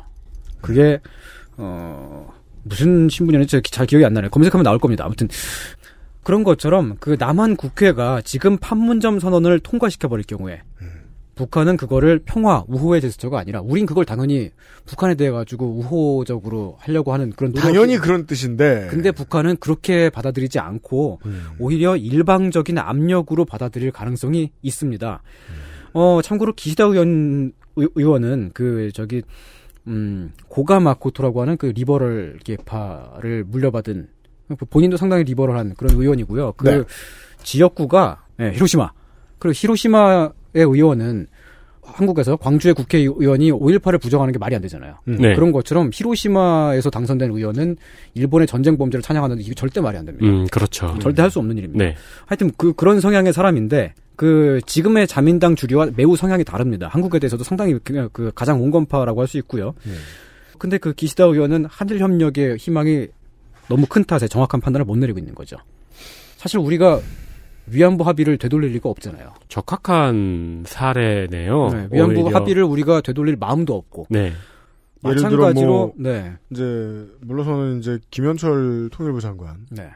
[0.61, 0.99] 그게
[1.57, 2.31] 어
[2.63, 4.31] 무슨 신분이었는지 잘 기억이 안 나네요.
[4.31, 5.05] 검색하면 나올 겁니다.
[5.05, 5.27] 아무튼
[6.23, 10.61] 그런 것처럼 그 남한 국회가 지금 판문점 선언을 통과시켜 버릴 경우에
[11.35, 14.51] 북한은 그거를 평화 우호의 제스처가 아니라 우린 그걸 당연히
[14.85, 18.87] 북한에 대해 가지고 우호적으로 하려고 하는 그런 당연히 그런 뜻인데.
[18.91, 21.19] 근데 북한은 그렇게 받아들이지 않고
[21.57, 25.23] 오히려 일방적인 압력으로 받아들일 가능성이 있습니다.
[25.93, 29.23] 어, 참고로 기시다 의원, 의- 의원은 그, 저기,
[29.87, 34.22] 음, 고가 마코토라고 하는 그 리버럴 계파를 물려받은 그
[34.69, 36.53] 본인도 상당히 리버럴한 그런 의원이고요.
[36.57, 36.83] 그 네.
[37.43, 38.91] 지역구가 예, 히로시마.
[39.39, 41.27] 그리고 히로시마의 의원은
[41.85, 44.95] 한국에서 광주의 국회의원이 5.18을 부정하는 게 말이 안 되잖아요.
[45.05, 45.33] 네.
[45.35, 47.75] 그런 것처럼 히로시마에서 당선된 의원은
[48.13, 50.25] 일본의 전쟁 범죄를 찬양하는데 이게 절대 말이 안 됩니다.
[50.25, 50.97] 음, 그렇죠.
[51.01, 51.83] 절대 할 수 없는 일입니다.
[51.83, 51.95] 네.
[52.25, 56.87] 하여튼 그 그런 성향의 사람인데 그 지금의 자민당 주류와 매우 성향이 다릅니다.
[56.87, 59.73] 한국에 대해서도 상당히 그, 그 가장 온건파라고 할 수 있고요.
[60.57, 63.07] 근데 그 기시다 의원은 한일 협력의 희망이
[63.69, 65.57] 너무 큰 탓에 정확한 판단을 못 내리고 있는 거죠.
[66.37, 66.99] 사실 우리가
[67.67, 69.33] 위안부 합의를 되돌릴 리가 없잖아요.
[69.47, 71.69] 적합한 사례네요.
[71.69, 72.37] 네, 위안부 어, 오히려.
[72.37, 74.33] 합의를 우리가 되돌릴 마음도 없고 네.
[75.05, 76.33] 예를 들어 마찬가지로 뭐 네.
[76.49, 76.63] 이제
[77.21, 79.91] 물러서는 이제 김현철 통일부 장관 네.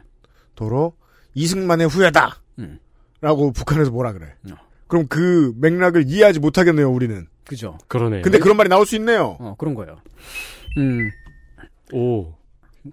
[0.55, 0.93] 도로
[1.33, 2.37] 이승만의 후예다.
[2.59, 2.79] 음.
[3.21, 4.27] 라고 북한에서 뭐라 그래.
[4.49, 4.55] 어.
[4.87, 7.27] 그럼 그 맥락을 이해하지 못하겠네요, 우리는.
[7.45, 7.77] 그죠.
[7.87, 8.21] 그러네요.
[8.21, 9.37] 근데 그런 말이 나올 수 있네요.
[9.39, 9.97] 어, 그런 거예요.
[10.77, 11.09] 음.
[11.93, 12.33] 오.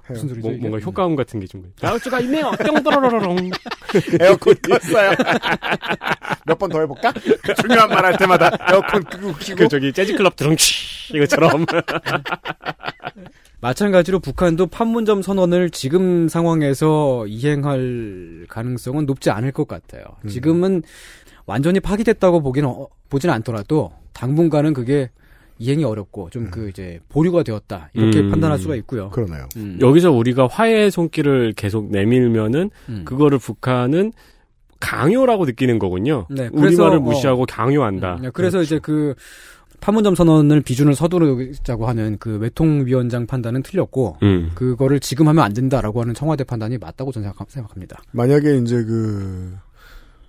[0.08, 0.48] 무슨 소리죠?
[0.48, 0.56] 뭐?
[0.58, 1.72] 뭔가 효과음 같은 게 좀.
[1.80, 2.50] 나올 수가 있네요.
[2.52, 3.36] 뿅떠러러렁.
[4.20, 5.14] 에어컨 껐어요.
[6.46, 7.12] 몇 번 더 해볼까?
[7.60, 9.56] 중요한 말 할 때마다 에어컨 끄고 키고.
[9.58, 11.64] 그 저기 재즈클럽 드렁치 이것처럼.
[13.60, 20.04] 마찬가지로 북한도 판문점 선언을 지금 상황에서 이행할 가능성은 높지 않을 것 같아요.
[20.24, 20.28] 음.
[20.28, 20.82] 지금은
[21.46, 25.10] 완전히 파기됐다고 보기는 어, 보지는 않더라도 당분간은 그게
[25.58, 28.30] 이행이 어렵고 좀그 이제 보류가 되었다 이렇게 음.
[28.30, 29.10] 판단할 수가 있고요.
[29.10, 29.46] 그러네요.
[29.56, 29.78] 음.
[29.80, 33.02] 여기서 우리가 화해의 손길을 계속 내밀면은 음.
[33.04, 34.12] 그거를 북한은
[34.80, 36.26] 강요라고 느끼는 거군요.
[36.28, 38.18] 네, 우리 그래서, 말을 어, 무시하고 강요한다.
[38.22, 39.14] 네, 그래서 이제 그
[39.80, 44.50] 판문점 선언을 비준을 서두르자고 하는 그 외통위원장 판단은 틀렸고 음.
[44.54, 48.02] 그거를 지금 하면 안 된다라고 하는 청와대 판단이 맞다고 저는 생각- 생각합니다.
[48.12, 49.54] 만약에 이제 그,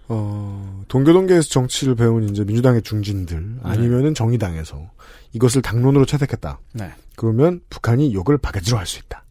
[0.07, 4.91] 어, 동교동계에서 정치를 배운 이제 민주당의 중진들, 아니면은 정의당에서
[5.33, 6.59] 이것을 당론으로 채택했다.
[6.73, 6.91] 네.
[7.15, 9.23] 그러면 북한이 욕을 바가지로 할 수 있다.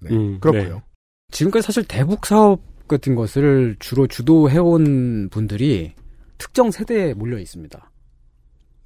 [0.00, 0.10] 네.
[0.10, 0.82] 음, 그렇고요.
[1.30, 5.94] 지금까지 사실 대북 사업 같은 것을 주로 주도해온 분들이
[6.38, 7.90] 특정 세대에 몰려 있습니다.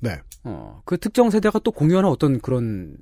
[0.00, 0.20] 네.
[0.44, 2.96] 어, 그 특정 세대가 또 공유하는 어떤 그런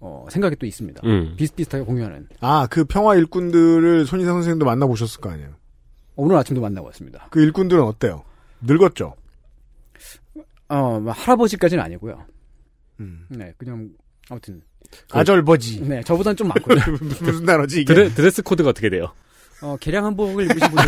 [0.00, 1.02] 어, 생각이 또 있습니다.
[1.04, 1.34] 음.
[1.36, 2.28] 비슷비슷하게 공유하는.
[2.40, 5.50] 아, 그 평화 일꾼들을 손희상 선생님도 만나보셨을 거 아니에요?
[6.18, 7.28] 오늘 아침도 만나고 왔습니다.
[7.30, 8.24] 그 일꾼들은 어때요?
[8.60, 9.14] 늙었죠?
[10.68, 12.24] 어, 뭐 할아버지까지는 아니고요.
[12.98, 13.24] 음.
[13.28, 13.88] 네, 그냥
[14.28, 14.60] 아무튼
[15.12, 15.80] 아절버지.
[15.82, 16.76] 네, 저보다는 좀 많고요.
[17.00, 17.94] 무슨, 무슨 단어지, 이게?
[17.94, 19.12] 드레, 드레스 코드가 어떻게 돼요?
[19.62, 20.84] 어, 개량 한복을 입으신 분들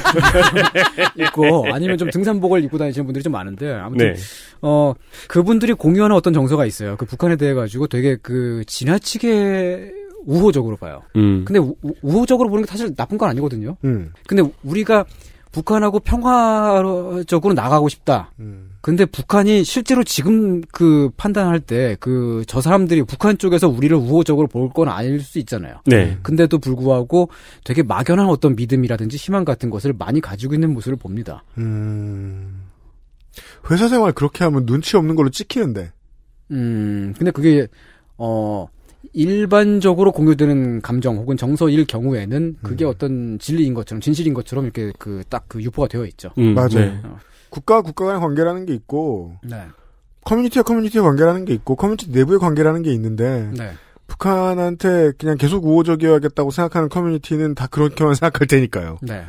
[1.26, 4.20] 있고 아니면 좀 등산복을 입고 다니시는 분들이 좀 많은데 아무튼 네.
[4.62, 4.94] 어
[5.26, 6.96] 그분들이 공유하는 어떤 정서가 있어요.
[6.96, 9.92] 그 북한에 대해 가지고 되게 그 지나치게
[10.26, 11.02] 우호적으로 봐요.
[11.16, 11.44] 음.
[11.46, 13.76] 근데 우, 우호적으로 보는 게 사실 나쁜 건 아니거든요.
[13.84, 14.12] 음.
[14.26, 15.04] 근데 우리가
[15.52, 18.30] 북한하고 평화적으로 나가고 싶다.
[18.38, 18.70] 음.
[18.80, 24.70] 근데 북한이 실제로 지금 그 판단할 때 그 저 사람들이 북한 쪽에서 우리를 우호적으로 볼
[24.72, 25.74] 건 아닐 수 있잖아요.
[25.86, 26.16] 네.
[26.22, 27.28] 근데도 불구하고
[27.64, 31.42] 되게 막연한 어떤 믿음이라든지 희망 같은 것을 많이 가지고 있는 모습을 봅니다.
[31.58, 32.62] 음.
[33.70, 35.92] 회사 생활 그렇게 하면 눈치 없는 걸로 찍히는데.
[36.52, 37.66] 음, 근데 그게,
[38.18, 38.66] 어,
[39.12, 45.88] 일반적으로 공유되는 감정 혹은 정서일 경우에는 그게 어떤 진리인 것처럼, 진실인 것처럼 이렇게 그딱그 유포가
[45.88, 46.30] 되어 있죠.
[46.38, 46.68] 음, 맞아요.
[46.74, 47.00] 네.
[47.48, 49.62] 국가와 국가 간의 관계라는 게 있고, 네.
[50.24, 53.72] 커뮤니티와 커뮤니티의 관계라는 게 있고, 커뮤니티 내부의 관계라는 게 있는데, 네.
[54.06, 58.98] 북한한테 그냥 계속 우호적이어야겠다고 생각하는 커뮤니티는 다 그렇게만 생각할 테니까요.
[59.02, 59.24] 네.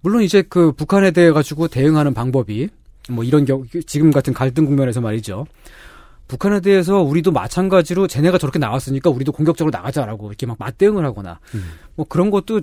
[0.00, 2.68] 물론 이제 그 북한에 대해 가지고 대응하는 방법이
[3.10, 5.46] 뭐 이런 경우 지금 같은 갈등 국면에서 말이죠.
[6.32, 11.38] 북한에 대해서 우리도 마찬가지로 쟤네가 저렇게 나왔으니까 우리도 공격적으로 나가자라고 이렇게 막 맞대응을 하거나
[11.94, 12.62] 뭐 그런 것도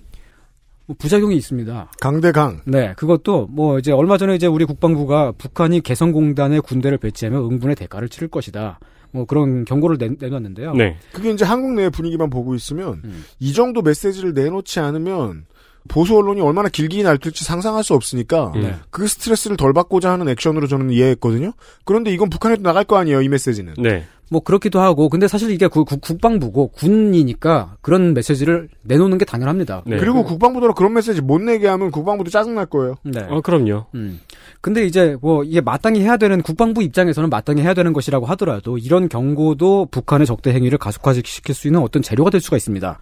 [0.87, 1.91] 뭐 부작용이 있습니다.
[2.01, 2.61] 강대강.
[2.65, 8.09] 네, 그것도 뭐 이제 얼마 전에 이제 우리 국방부가 북한이 개성공단에 군대를 배치하면 응분의 대가를
[8.09, 8.79] 치를 것이다.
[9.11, 10.73] 뭐 그런 경고를 내, 내놨는데요.
[10.73, 10.97] 네.
[11.13, 13.23] 그게 이제 한국 내 분위기만 보고 있으면, 음.
[13.39, 15.45] 이 정도 메시지를 내놓지 않으면,
[15.87, 18.61] 보수 언론이 얼마나 길게 날뛸지 상상할 수 없으니까, 음.
[18.61, 18.75] 네.
[18.89, 21.53] 그 스트레스를 덜 받고자 하는 액션으로 저는 이해했거든요?
[21.85, 23.73] 그런데 이건 북한에도 나갈 거 아니에요, 이 메시지는.
[23.79, 24.05] 네.
[24.31, 29.81] 뭐 그렇기도 하고 근데 사실 이게 국, 국- 국방부고 군이니까 그런 메시지를 내놓는 게 당연합니다.
[29.87, 29.97] 네.
[29.97, 32.93] 그리고 국방부더러 그런 메시지 못 내게 하면 국방부도 짜증 날 거예요.
[33.03, 33.21] 네.
[33.27, 33.87] 어, 그럼요.
[33.95, 34.19] 음.
[34.61, 39.09] 근데 이제 뭐 이게 마땅히 해야 되는 국방부 입장에서는 마땅히 해야 되는 것이라고 하더라도 이런
[39.09, 42.99] 경고도 북한의 적대 행위를 가속화시킬 수 있는 어떤 재료가 될 수가 있습니다.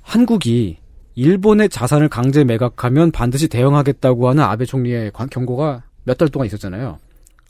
[0.00, 0.78] 한국이
[1.14, 6.98] 일본의 자산을 강제 매각하면 반드시 대응하겠다고 하는 아베 총리의 관- 경고가 몇 달 동안 있었잖아요.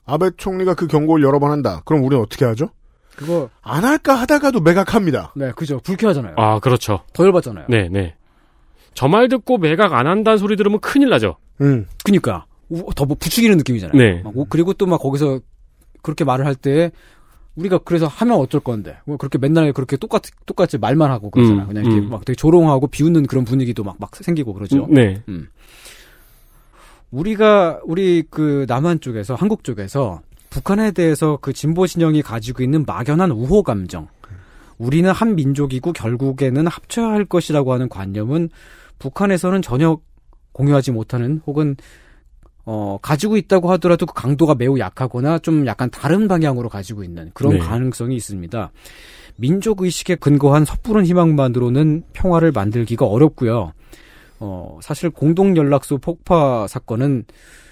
[0.07, 1.83] 아베 총리가 그 경고를 여러 번 한다.
[1.85, 2.71] 그럼 우리는 어떻게 하죠?
[3.17, 5.33] 그거 안 할까 하다가도 매각합니다.
[5.37, 6.35] 네 그죠 불쾌하잖아요.
[6.39, 7.01] 아, 그렇죠.
[7.13, 7.67] 더 열받잖아요.
[7.69, 8.15] 네, 네.
[8.95, 11.37] 저 말 듣고 매각 안 한다는 소리 들으면 큰일 나죠.
[11.61, 11.87] 음.
[12.05, 12.47] 그니까
[12.97, 13.97] 더뭐 부추기는 느낌이잖아요.
[13.97, 14.23] 네.
[14.23, 15.41] 막 오- 그리고 또 막 거기서
[16.03, 16.91] 그렇게 말을 할 때
[17.57, 21.63] 우리가 그래서 하면 어쩔 건데 뭐 그렇게 맨날 그렇게 똑같 똑같이 말만 하고 그러잖아요.
[21.63, 22.11] 음, 그냥 이렇게 음.
[22.11, 24.87] 막 되게 조롱하고 비웃는 그런 분위기도 막 막 생기고 그러죠.
[24.91, 25.23] 네.
[25.29, 25.49] 음.
[27.11, 33.31] 우리가 우리 그 남한 쪽에서 한국 쪽에서 북한에 대해서 그 진보 진영이 가지고 있는 막연한
[33.31, 34.09] 우호 감정,
[34.79, 38.49] 우리는 한 민족이고 결국에는 합쳐야 할 것이라고 하는 관념은
[38.99, 39.99] 북한에서는 전혀
[40.53, 41.77] 공유하지 못하는 혹은
[42.65, 47.55] 어 가지고 있다고 하더라도 그 강도가 매우 약하거나 좀 약간 다른 방향으로 가지고 있는 그런
[47.55, 47.59] 네.
[47.59, 48.71] 가능성이 있습니다.
[49.37, 53.73] 민족 의식에 근거한 섣부른 희망만으로는 평화를 만들기가 어렵고요.
[54.39, 57.25] 어, 사실 공동 연락소 폭파 사건은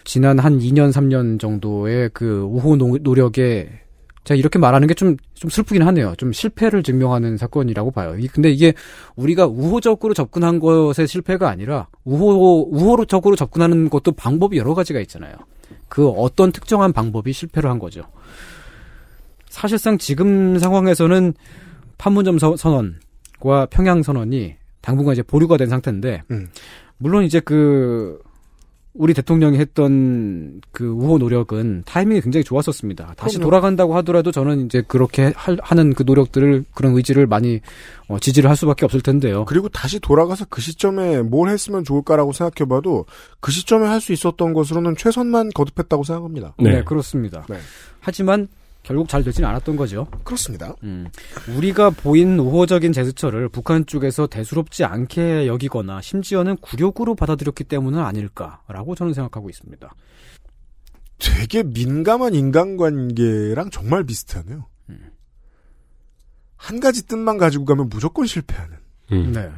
[0.05, 3.69] 지난 한 2년 3년 정도의 그 우호 노, 노력에
[4.29, 6.15] 제가 이렇게 말하는 게 좀 좀 슬프긴 하네요.
[6.19, 8.17] 좀 실패를 증명하는 사건이라고 봐요.
[8.19, 8.75] 이- 근데 이게
[9.17, 15.35] 우리가 우호적으로 접근한 것의 실패가 아니라 우호 우호적으로 접근하는 것도 방법이 여러 가지가 있잖아요.
[15.89, 18.03] 그 어떤 특정한 방법이 실패를 한 거죠.
[19.49, 21.35] 사실상 지금 상황에서는
[21.97, 26.49] 판문점 서- 선언과 평양 선언이 당분간 이제 보류가 된 상태인데 음.
[26.99, 28.21] 물론 이제 그
[28.99, 33.15] 우리 대통령이 했던 그 우호 노력은 타이밍이 굉장히 좋았었습니다.
[33.17, 33.51] 다시 그럼요.
[33.51, 37.61] 돌아간다고 하더라도 저는 이제 그렇게 할- 하는 그 노력들을 그런 의지를 많이
[38.09, 39.45] 어, 지지를 할 수밖에 없을 텐데요.
[39.45, 43.07] 그리고 다시 돌아가서 그 시점에 뭘 했으면 좋을까라고 생각해봐도
[43.41, 46.55] 그 시점에 할 수 있었던 것으로는 최선만 거듭했다고 생각합니다.
[46.59, 46.85] 네, 네.
[46.85, 47.45] 그렇습니다.
[47.49, 47.57] 네.
[48.01, 48.49] 하지만
[48.89, 50.07] 결국 잘 되진 않았던 거죠.
[50.25, 50.75] 그렇습니다.
[50.83, 51.09] 음,
[51.55, 59.13] 우리가 보인 우호적인 제스처를 북한 쪽에서 대수롭지 않게 여기거나 심지어는 굴욕으로 받아들였기 때문은 아닐까라고 저는
[59.13, 59.95] 생각하고 있습니다.
[61.19, 64.65] 되게 민감한 인간관계랑 정말 비슷하네요.
[66.57, 68.79] 한 가지 뜻만 가지고 가면 무조건 실패하는.
[69.13, 69.33] 음.
[69.33, 69.51] 네.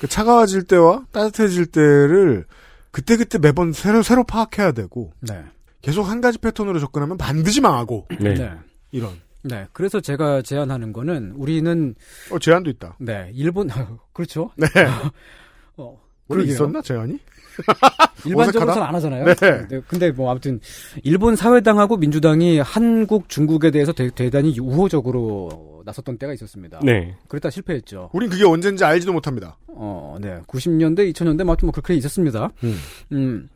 [0.00, 2.44] 그 차가워질 때와 따뜻해질 때를
[2.90, 5.44] 그때그때 매번 새로, 새로 파악해야 되고, 네.
[5.80, 8.34] 계속 한 가지 패턴으로 접근하면 반드시 망하고, 네.
[8.34, 8.52] 네.
[8.94, 9.10] 이런.
[9.42, 9.66] 네.
[9.72, 11.94] 그래서 제가 제안하는 거는 우리는
[12.30, 12.96] 어, 제안도 있다.
[13.00, 13.68] 네, 일본
[14.14, 14.50] 그렇죠.
[14.56, 14.66] 네.
[15.76, 16.44] 어, 원래.
[16.44, 17.18] 있었나, 제안이?
[18.24, 18.72] 일반적으로 어색하다?
[18.74, 19.24] 잘안 하잖아요.
[19.68, 19.80] 네.
[19.86, 20.58] 근데 뭐 아무튼
[21.02, 26.80] 일본 사회당하고 민주당이 한국 중국에 대해서 대, 대단히 우호적으로 나섰던 때가 있었습니다.
[26.82, 27.14] 네.
[27.28, 28.10] 그랬다 실패했죠.
[28.12, 29.56] 우린 그게 언젠지 알지도 못합니다.
[29.68, 30.40] 어, 네.
[30.46, 32.50] 90년대, 2000년대 맞좀 뭐 그렇게 있었습니다.
[32.64, 32.76] 음.
[33.12, 33.48] 음,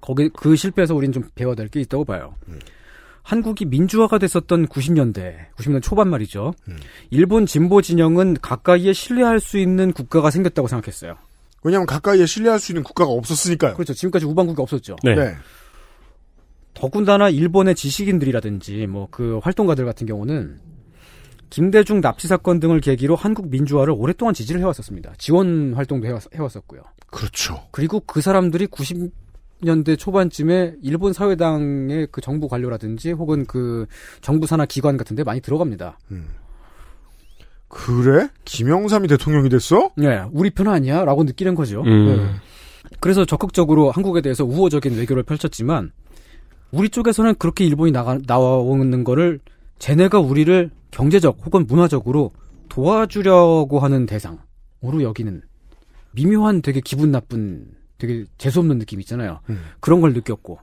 [0.00, 2.34] 거기 그 실패에서 우린 좀 배워야 될 게 있다고 봐요.
[2.48, 2.58] 음.
[3.22, 6.52] 한국이 민주화가 됐었던 90년대, 90년대 초반 말이죠.
[6.68, 6.76] 음.
[7.10, 11.16] 일본 진보 진영은 가까이에 신뢰할 수 있는 국가가 생겼다고 생각했어요.
[11.62, 13.74] 왜냐하면 가까이에 신뢰할 수 있는 국가가 없었으니까요.
[13.74, 13.94] 그렇죠.
[13.94, 14.96] 지금까지 우방국이 없었죠.
[15.04, 15.14] 네.
[15.14, 15.34] 네.
[16.74, 20.58] 더군다나 일본의 지식인들이라든지 뭐 그 활동가들 같은 경우는
[21.50, 25.12] 김대중 납치 사건 등을 계기로 한국 민주화를 오랫동안 지지를 해왔었습니다.
[25.18, 26.80] 지원 활동도 해왔, 해왔었고요.
[27.08, 27.68] 그렇죠.
[27.72, 29.12] 그리고 그 사람들이 90
[29.62, 33.86] 년대 초반쯤에 일본 사회당의 그 정부 관료라든지 혹은 그
[34.20, 35.98] 정부 산하 기관 같은 데 많이 들어갑니다.
[36.10, 36.26] 음.
[37.68, 38.28] 그래?
[38.44, 39.90] 김영삼이 대통령이 됐어?
[39.96, 41.82] 네, 우리 편 아니야 라고 느끼는 거죠.
[41.82, 42.06] 음.
[42.06, 42.26] 네.
[43.00, 45.92] 그래서 적극적으로 한국에 대해서 우호적인 외교를 펼쳤지만
[46.70, 49.40] 우리 쪽에서는 그렇게 일본이 나가, 나오는 거를
[49.78, 52.32] 쟤네가 우리를 경제적 혹은 문화적으로
[52.68, 55.42] 도와주려고 하는 대상으로 여기는
[56.12, 57.66] 미묘한 되게 기분 나쁜
[58.02, 59.38] 되게 재수없는 느낌 있잖아요.
[59.48, 59.60] 음.
[59.78, 60.58] 그런 걸 느꼈고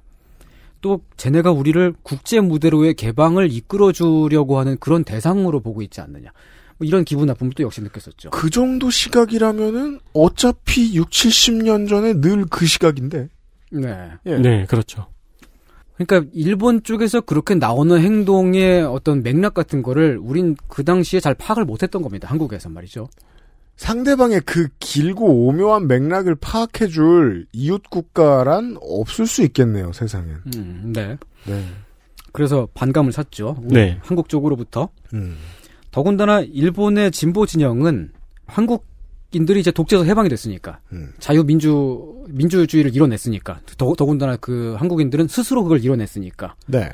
[0.82, 6.32] 또 쟤네가 우리를 국제 무대로의 개방을 이끌어 주려고 하는 그런 대상으로 보고 있지 않느냐.
[6.78, 8.32] 뭐 이런 기분 나쁨을 또 역시 느꼈었죠.
[8.32, 13.30] 그 정도 시각이라면은 어차피 6, 70년 전에 늘 그 시각인데.
[13.72, 14.12] 네.
[14.26, 14.38] 예.
[14.38, 15.08] 네, 그렇죠.
[15.96, 21.66] 그러니까 일본 쪽에서 그렇게 나오는 행동의 어떤 맥락 같은 거를 우린 그 당시에 잘 파악을
[21.66, 22.28] 못했던 겁니다.
[22.30, 23.10] 한국에서 말이죠.
[23.80, 30.36] 상대방의 그 길고 오묘한 맥락을 파악해줄 이웃 국가란 없을 수 있겠네요, 세상엔.
[30.58, 31.18] 음, 네.
[31.48, 31.64] 네.
[32.34, 33.56] 그래서 반감을 샀죠.
[33.64, 33.98] 네.
[34.04, 34.90] 한국 쪽으로부터.
[35.14, 35.38] 음.
[35.92, 38.12] 더군다나 일본의 진보 진영은
[38.48, 41.14] 한국인들이 이제 독재에서 해방이 됐으니까 음.
[41.20, 46.92] 자유 민주 민주주의를 이뤄냈으니까 더, 더군다나 그 한국인들은 스스로 그걸 이뤄냈으니까 네.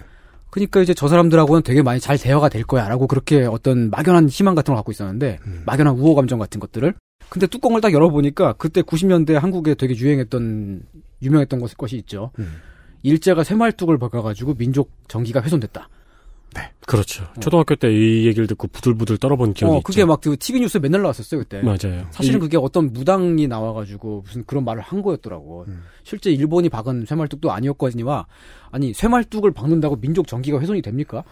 [0.55, 4.71] 그러니까 이제 저 사람들하고는 되게 많이 잘 대화가 될 거야라고 그렇게 어떤 막연한 희망 같은
[4.71, 5.63] 걸 갖고 있었는데 음.
[5.65, 6.93] 막연한 우호 감정 같은 것들을
[7.27, 10.83] 근데 뚜껑을 딱 열어보니까 그때 90년대 한국에 되게 유행했던
[11.21, 12.31] 유명했던 것, 것이 있죠.
[12.39, 12.55] 음.
[13.03, 15.89] 일제가 쇠말뚝을 박아가지고 민족 정기가 훼손됐다.
[16.85, 17.25] 그렇죠.
[17.39, 19.83] 초등학교 때 이 얘기를 듣고 부들부들 떨어본 기억이 어, 있죠.
[19.83, 21.61] 그게 막그 TV 뉴스에 맨날 나왔었어요 그때.
[21.61, 22.05] 맞아요.
[22.11, 25.65] 사실은 이- 그게 어떤 무당이 나와가지고 무슨 그런 말을 한 거였더라고.
[25.67, 25.83] 음.
[26.03, 28.27] 실제 일본이 박은 쇠말뚝도 아니었거니와
[28.71, 31.23] 아니 쇠말뚝을 박는다고 민족 정기가 훼손이 됩니까?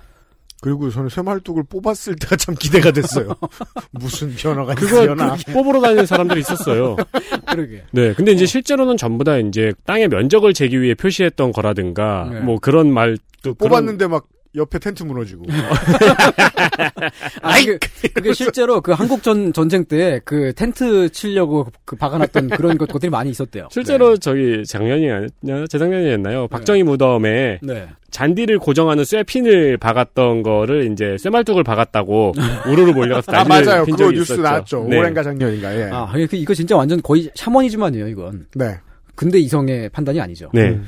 [0.62, 3.36] 그리고 저는 쇠말뚝을 뽑았을 때가 참 기대가 됐어요.
[3.92, 5.36] 무슨 변화가 그거 있으려나.
[5.46, 6.96] 그 뽑으러 다니는 사람들이 있었어요.
[7.52, 7.84] 그러게.
[7.92, 12.40] 네, 근데 이제 실제로는 전부 다 이제 땅의 면적을 재기 위해 표시했던 거라든가 네.
[12.40, 15.46] 뭐 그런 말도 뽑았는데 막 옆에 텐트 무너지고.
[17.42, 17.80] 아, 그게,
[18.14, 23.10] 그게 실제로 그 한국 전 전쟁 때 그 텐트 치려고 그 박아놨던 그런 것, 것들이
[23.10, 23.68] 많이 있었대요.
[23.72, 26.48] 실제로 저기 작년이 아니냐 재작년이었나요?
[26.50, 27.88] 박정희 무덤에 네.
[28.12, 32.34] 잔디를 고정하는 쇠핀을 박았던 거를 이제 쇠말뚝을 박았다고
[32.70, 33.86] 우르르 몰려가서 아, 난리를 맞아요.
[33.86, 34.42] 핀 그거 적이 뉴스 있었죠.
[34.44, 34.88] 나왔죠.
[34.90, 34.98] 네.
[35.00, 35.90] 올해인가 작년인가, 예.
[35.92, 38.46] 아, 이거- 이거 진짜 완전 거의 샤머니즘아니에요, 이건.
[38.56, 38.76] 네.
[39.16, 40.50] 근데 이성의 판단이 아니죠.
[40.54, 40.70] 네.
[40.70, 40.86] 음.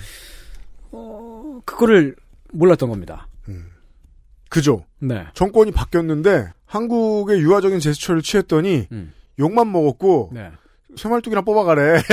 [1.65, 2.15] 그거를
[2.54, 3.28] 몰랐던 겁니다.
[4.49, 4.86] 그죠.
[4.99, 5.25] 네.
[5.34, 9.13] 정권이 바뀌었는데 한국의 유화적인 제스처를 취했더니 음.
[9.39, 10.49] 욕만 먹었고 네.
[10.95, 12.01] 쇠말뚝이나 뽑아가래.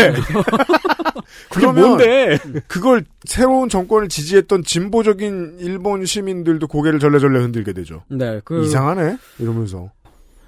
[1.51, 2.39] 그게 그러면 뭔데?
[2.67, 8.03] 그걸 새로운 정권을 지지했던 진보적인 일본 시민들도 고개를 절레절레 흔들게 되죠.
[8.09, 8.41] 네.
[8.45, 9.91] 그 이상하네 이러면서.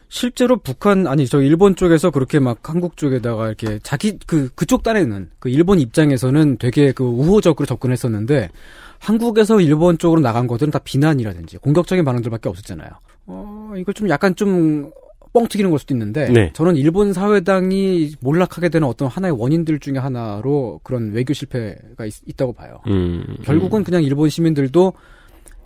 [0.09, 5.31] 실제로 북한 아니 저 일본 쪽에서 그렇게 막 한국 쪽에다가 이렇게 자기 그 그쪽 딴에는
[5.41, 8.51] 그 일본 입장에서는 되게 그 우호적으로 접근했었는데
[8.99, 12.91] 한국에서 일본 쪽으로 나간 것들은 다 비난이라든지 공격적인 반응들밖에 없었잖아요.
[13.27, 14.91] 어 이걸 좀 약간 좀
[15.35, 16.51] 뻥튀기는 걸 수도 있는데 네.
[16.55, 22.53] 저는 일본 사회당이 몰락하게 되는 어떤 하나의 원인들 중에 하나로 그런 외교 실패가 있, 다고
[22.53, 22.81] 봐요.
[22.87, 24.93] 음, 결국은 그냥 일본 시민들도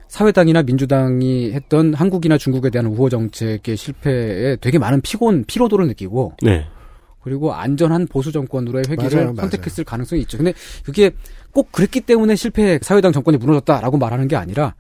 [0.09, 6.67] 사회당이나 민주당이 했던 한국이나 중국에 대한 우호 정책의 실패에 되게 많은 피곤, 피로도를 느끼고 네.
[7.29, 9.51] 그리고 안전한 보수 정권으로의 회기를 맞아요, 맞아요.
[9.51, 10.39] 선택했을 가능성이 있죠.
[10.39, 11.11] 근데 그게
[11.53, 14.75] 꼭 그랬기 때문에 실패 사회당 정권이 무너졌다라고 말하는 게 아니라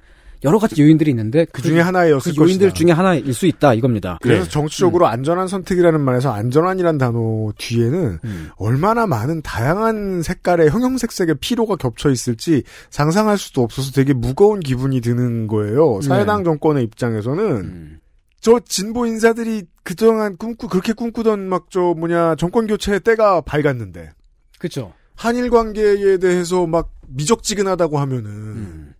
[0.45, 2.75] 여러 가지 요인들이 있는데 그 중에 하나였을 그 요인들 것이다.
[2.75, 4.19] 중에 하나일 수 있다 이겁니다.
[4.23, 4.51] 그래서 네.
[4.51, 8.49] 정치적으로 안전한 선택이라는 말에서 안전한이란 단어 뒤에는 음.
[8.57, 15.49] 얼마나 많은 다양한 색깔의 형형색색의 피로가 겹쳐 있을지 상상할 수도 없어서 되게 무거운 기분이 드는
[15.49, 16.01] 거예요.
[16.03, 17.99] 사회당 정권의 입장에서는 음.
[18.40, 24.11] 저 진보 인사들이 그동안 꿈꾸 그렇게 꿈꾸던 막 저 뭐냐 정권 교체의 때가 밝았는데
[24.59, 24.92] 그렇죠.
[25.16, 28.94] 한일 관계에 대해서 막 미적지근하다고 하면은 음.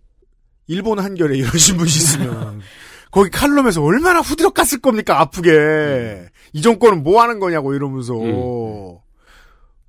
[0.67, 2.61] 일본 한결에 이러신 분이 있으면
[3.11, 8.97] 거기 칼럼에서 얼마나 후드려 깠을 겁니까 아프게 이 정권은 뭐 하는 거냐고 이러면서 음.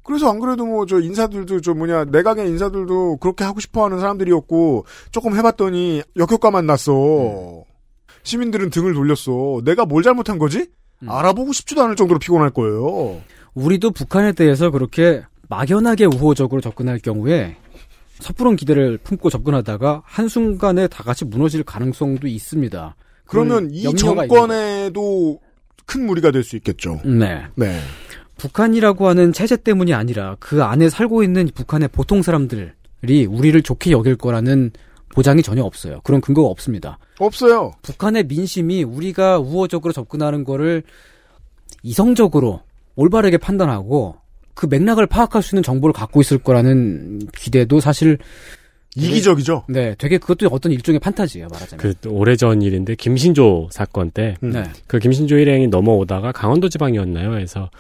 [0.05, 5.37] 그래서 안 그래도 뭐 저 인사들도 저 뭐냐 내각의 인사들도 그렇게 하고 싶어하는 사람들이었고 조금
[5.37, 7.65] 해봤더니 역효과만 났어
[8.23, 10.67] 시민들은 등을 돌렸어 내가 뭘 잘못한 거지
[11.03, 11.11] 음.
[11.11, 13.21] 알아보고 싶지도 않을 정도로 피곤할 거예요
[13.55, 17.57] 우리도 북한에 대해서 그렇게 막연하게 우호적으로 접근할 경우에
[18.21, 22.95] 섣부른 기대를 품고 접근하다가 한순간에 다 같이 무너질 가능성도 있습니다.
[23.25, 25.41] 그러면 그이 정권에도
[25.87, 27.01] 큰 무리가 될 수 있겠죠.
[27.05, 27.43] 네.
[27.57, 27.81] 네
[28.37, 34.17] 북한이라고 하는 체제 때문이 아니라 그 안에 살고 있는 북한의 보통 사람들이 우리를 좋게 여길
[34.17, 34.71] 거라는
[35.15, 36.01] 보장이 전혀 없어요.
[36.05, 36.99] 그런 근거가 없습니다.
[37.19, 40.83] 없어요 북한의 민심이 우리가 우호적으로 접근하는 거를
[41.83, 42.61] 이성적으로
[42.97, 44.17] 올바르게 판단하고
[44.55, 48.19] 그 맥락을 파악할 수 있는 정보를 갖고 있을 거라는 기대도 사실
[48.97, 51.81] 이기적이죠 네, 되게 그것도 어떤 일종의 판타지예요, 말하자면.
[51.81, 54.51] 그 오래전 일인데 김신조 사건 때그 음.
[54.51, 54.65] 네.
[55.01, 57.37] 김신조 일행이 넘어오다가 강원도 지방이었나요?
[57.37, 57.71] 해서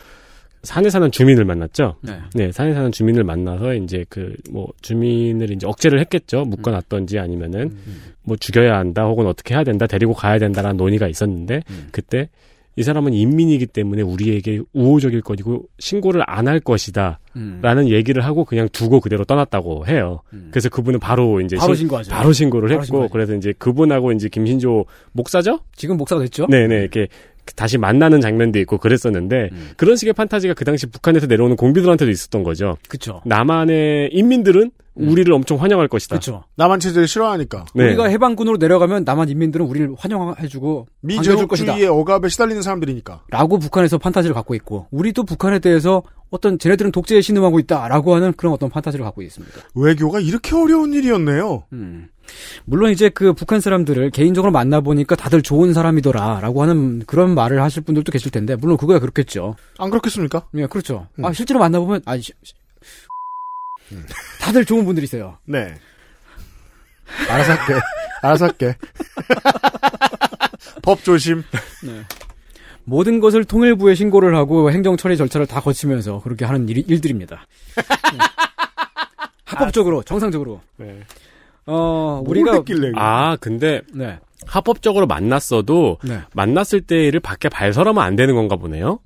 [0.62, 1.96] 산에 사는 주민을 만났죠.
[2.02, 2.12] 네.
[2.34, 6.44] 네, 산에 사는 주민을 만나서 이제 그 뭐 주민을 이제 억제를 했겠죠.
[6.44, 8.02] 묶어놨던지 아니면은 음.
[8.24, 11.88] 뭐 죽여야 한다 혹은 어떻게 해야 된다 데리고 가야 된다라는 논의가 있었는데 음.
[11.92, 12.28] 그때
[12.76, 17.58] 이 사람은 인민이기 때문에 우리에게 우호적일 것이고 신고를 안 할 것이다 음.
[17.62, 20.20] 라는 얘기를 하고 그냥 두고 그대로 떠났다고 해요.
[20.32, 20.48] 음.
[20.50, 22.10] 그래서 그분은 바로 이제 바로 신- 신고하죠.
[22.10, 23.12] 바로 신고를 바로 했고 신고하죠.
[23.12, 25.60] 그래서 이제 그분하고 이제 김신조 목사죠?
[25.74, 26.46] 지금 목사가 됐죠?
[26.46, 27.08] 네네 이렇게
[27.56, 29.70] 다시 만나는 장면도 있고 그랬었는데 음.
[29.76, 32.76] 그런 식의 판타지가 그 당시 북한에서 내려오는 공비들한테도 있었던 거죠.
[32.88, 33.20] 그쵸.
[33.24, 34.70] 남한의 인민들은
[35.00, 35.08] 음.
[35.08, 36.16] 우리를 엄청 환영할 것이다.
[36.16, 36.44] 그쵸.
[36.56, 37.86] 남한 체제를 싫어하니까 네.
[37.86, 40.86] 우리가 해방군으로 내려가면 남한 인민들은 우리를 환영해주고.
[41.02, 47.20] 미제국주의의 억압에 시달리는 사람들이니까 라고 북한에서 판타지를 갖고 있고 우리도 북한에 대해서 어떤 쟤네들은 독재에
[47.20, 49.60] 신음하고 있다라고 하는 그런 어떤 판타지를 갖고 있습니다.
[49.74, 51.64] 외교가 이렇게 어려운 일이었네요.
[51.72, 52.08] 음.
[52.64, 57.82] 물론 이제 그 북한 사람들을 개인적으로 만나보니까 다들 좋은 사람이더라 라고 하는 그런 말을 하실
[57.82, 59.56] 분들도 계실 텐데 물론 그거야 그렇겠죠.
[59.78, 60.46] 안 그렇겠습니까?
[60.56, 61.06] 예, 그렇죠.
[61.18, 61.24] 음.
[61.24, 62.54] 아 실제로 만나보면 아 시- 시-
[64.40, 65.38] 다들 좋은 분들이세요.
[65.46, 65.74] 네.
[67.28, 67.80] 알아서 할게.
[68.22, 68.76] 알아서 할게.
[70.82, 71.42] 법 조심.
[71.84, 72.02] 네.
[72.84, 77.46] 모든 것을 통일부에 신고를 하고 행정 처리 절차를 다 거치면서 그렇게 하는 일, 일들입니다.
[77.76, 78.18] 네.
[79.44, 80.60] 합법적으로, 정상적으로.
[80.76, 81.00] 네.
[81.66, 82.92] 어, 뭘 우리가 했길래.
[82.96, 84.18] 아, 근데 네.
[84.46, 86.20] 합법적으로 만났어도 네.
[86.34, 88.98] 만났을 때 일을 밖에 발설하면 안 되는 건가 보네요.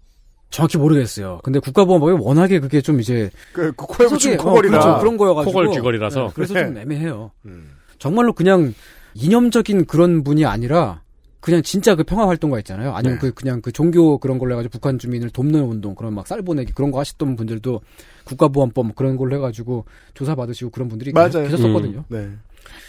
[0.51, 1.41] 정확히 모르겠어요.
[1.43, 4.79] 근데 국가보안법이 워낙에 그게 좀 이제 그, 그 코에 붙인 코걸이라.
[4.79, 5.01] 어, 그렇죠.
[5.01, 6.21] 그런 거여가지고 코걸 귀걸이라서.
[6.21, 7.33] 네, 그래서 좀 애매해요.
[7.47, 7.71] 음.
[7.99, 8.73] 정말로 그냥
[9.15, 11.03] 이념적인 그런 분이 아니라
[11.41, 12.95] 그냥 진짜 그 평화 활동가 있잖아요.
[12.95, 13.21] 아니면 네.
[13.21, 16.73] 그 그냥 그 종교 그런 걸로 해가지고 북한 주민을 돕는 운동 그런 막 쌀 보내기
[16.73, 17.81] 그런 거 하셨던 분들도
[18.25, 21.45] 국가보안법 뭐 그런 걸로 해가지고 조사 받으시고 그런 분들이 맞아요.
[21.45, 22.05] 계셨었거든요.
[22.09, 22.31] 네.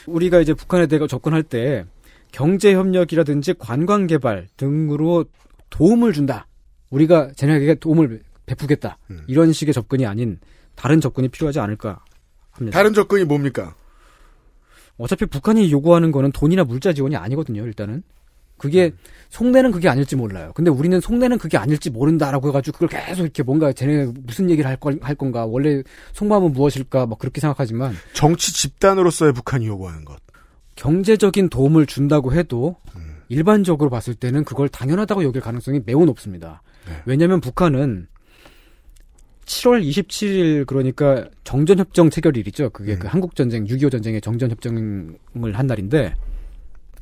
[0.07, 1.85] 우리가 이제 북한에 대해 접근할 때
[2.31, 5.25] 경제 협력이라든지 관광 개발 등으로
[5.69, 6.47] 도움을 준다.
[6.89, 8.97] 우리가 쟤네에게 도움을 베푸겠다.
[9.09, 9.23] 음.
[9.27, 10.39] 이런 식의 접근이 아닌
[10.75, 12.03] 다른 접근이 필요하지 않을까
[12.51, 12.77] 합니다.
[12.77, 13.75] 다른 접근이 뭡니까?
[14.97, 18.03] 어차피 북한이 요구하는 거는 돈이나 물자 지원이 아니거든요, 일단은.
[18.57, 18.91] 그게
[19.29, 20.51] 속내는 그게 아닐지 몰라요.
[20.55, 24.77] 근데 우리는 속내는 그게 아닐지 모른다라고 해가지고 그걸 계속 이렇게 뭔가 쟤네 무슨 얘기를 할,
[24.77, 25.83] 걸, 할 건가 원래
[26.13, 30.19] 속마음은 무엇일까 막 그렇게 생각하지만 정치 집단으로서의 북한이 요구하는 것.
[30.75, 33.15] 경제적인 도움을 준다고 해도 음.
[33.29, 36.61] 일반적으로 봤을 때는 그걸 당연하다고 여길 가능성이 매우 높습니다.
[36.87, 36.93] 네.
[37.05, 38.07] 왜냐하면 북한은
[39.45, 42.71] 7월 27일 그러니까 정전협정 체결일이죠.
[42.71, 42.99] 그게 음.
[42.99, 46.15] 그 한국 전쟁 6.25 전쟁의 정전협정을 한 날인데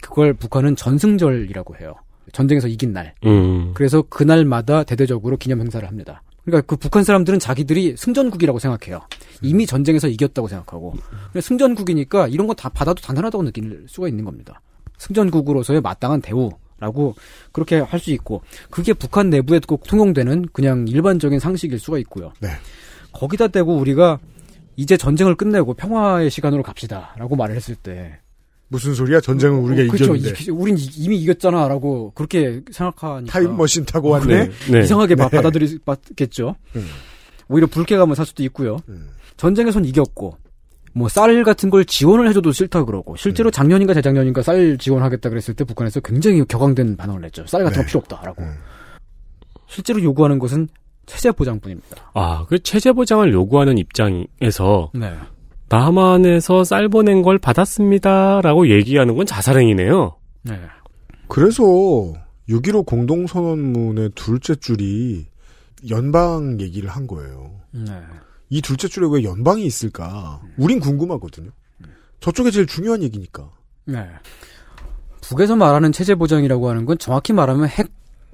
[0.09, 1.95] 그걸 북한은 전승절이라고 해요.
[2.31, 3.13] 전쟁에서 이긴 날.
[3.25, 3.71] 음.
[3.73, 6.21] 그래서 그날마다 대대적으로 기념 행사를 합니다.
[6.45, 9.01] 그러니까 그 북한 사람들은 자기들이 승전국이라고 생각해요.
[9.41, 10.91] 이미 전쟁에서 이겼다고 생각하고.
[11.27, 14.61] 근데 승전국이니까 이런 거 다 받아도 당연하다고 느낄 수가 있는 겁니다.
[14.97, 17.15] 승전국으로서의 마땅한 대우라고
[17.51, 22.31] 그렇게 할 수 있고 그게 북한 내부에 꼭 통용되는 그냥 일반적인 상식일 수가 있고요.
[22.41, 22.49] 네.
[23.13, 24.19] 거기다 대고 우리가
[24.75, 28.19] 이제 전쟁을 끝내고 평화의 시간으로 갑시다라고 말을 했을 때
[28.73, 29.21] 무슨 소리야?
[29.21, 30.15] 전쟁은 우리가 그렇죠.
[30.15, 30.43] 이겼는데.
[30.45, 34.47] 이- 우린 이- 이미 이겼잖아라고 그렇게 생각하니까 타임머신 타고 왔네?
[34.47, 34.51] 네.
[34.71, 34.79] 네.
[34.81, 35.37] 이상하게 바- 네.
[35.37, 36.55] 받아들이겠죠.
[36.75, 36.85] 음.
[37.49, 38.77] 오히려 불쾌감을 살 수도 있고요.
[38.89, 39.09] 음.
[39.37, 40.37] 전쟁에선 이겼고
[40.95, 43.51] 뭐 쌀 같은 걸 지원을 해줘도 싫다 그러고 실제로 음.
[43.51, 47.45] 작년인가 재작년인가 쌀 지원하겠다 그랬을 때 북한에서 굉장히 격앙된 반응을 냈죠.
[47.45, 47.83] 쌀 같은 네.
[47.83, 48.41] 거 필요 없다라고.
[48.41, 48.53] 음.
[49.67, 50.67] 실제로 요구하는 것은
[51.05, 52.11] 체제 보장뿐입니다.
[52.13, 55.13] 아, 그 체제 보장을 요구하는 입장에서 네.
[55.73, 60.15] 남한에서 쌀 보낸 걸 받았습니다라고 얘기하는 건 자살행위네요.
[60.43, 60.59] 네.
[61.27, 61.63] 그래서
[62.47, 65.25] 6.15 공동선언문의 둘째 줄이
[65.89, 67.51] 연방 얘기를 한 거예요.
[67.71, 67.91] 네.
[68.49, 70.41] 이 둘째 줄에 왜 연방이 있을까?
[70.57, 71.49] 우린 궁금하거든요.
[72.19, 73.49] 저쪽에 제일 중요한 얘기니까.
[73.85, 74.07] 네.
[75.21, 77.91] 북에서 말하는 체제 보장이라고 하는 건 정확히 말하면 핵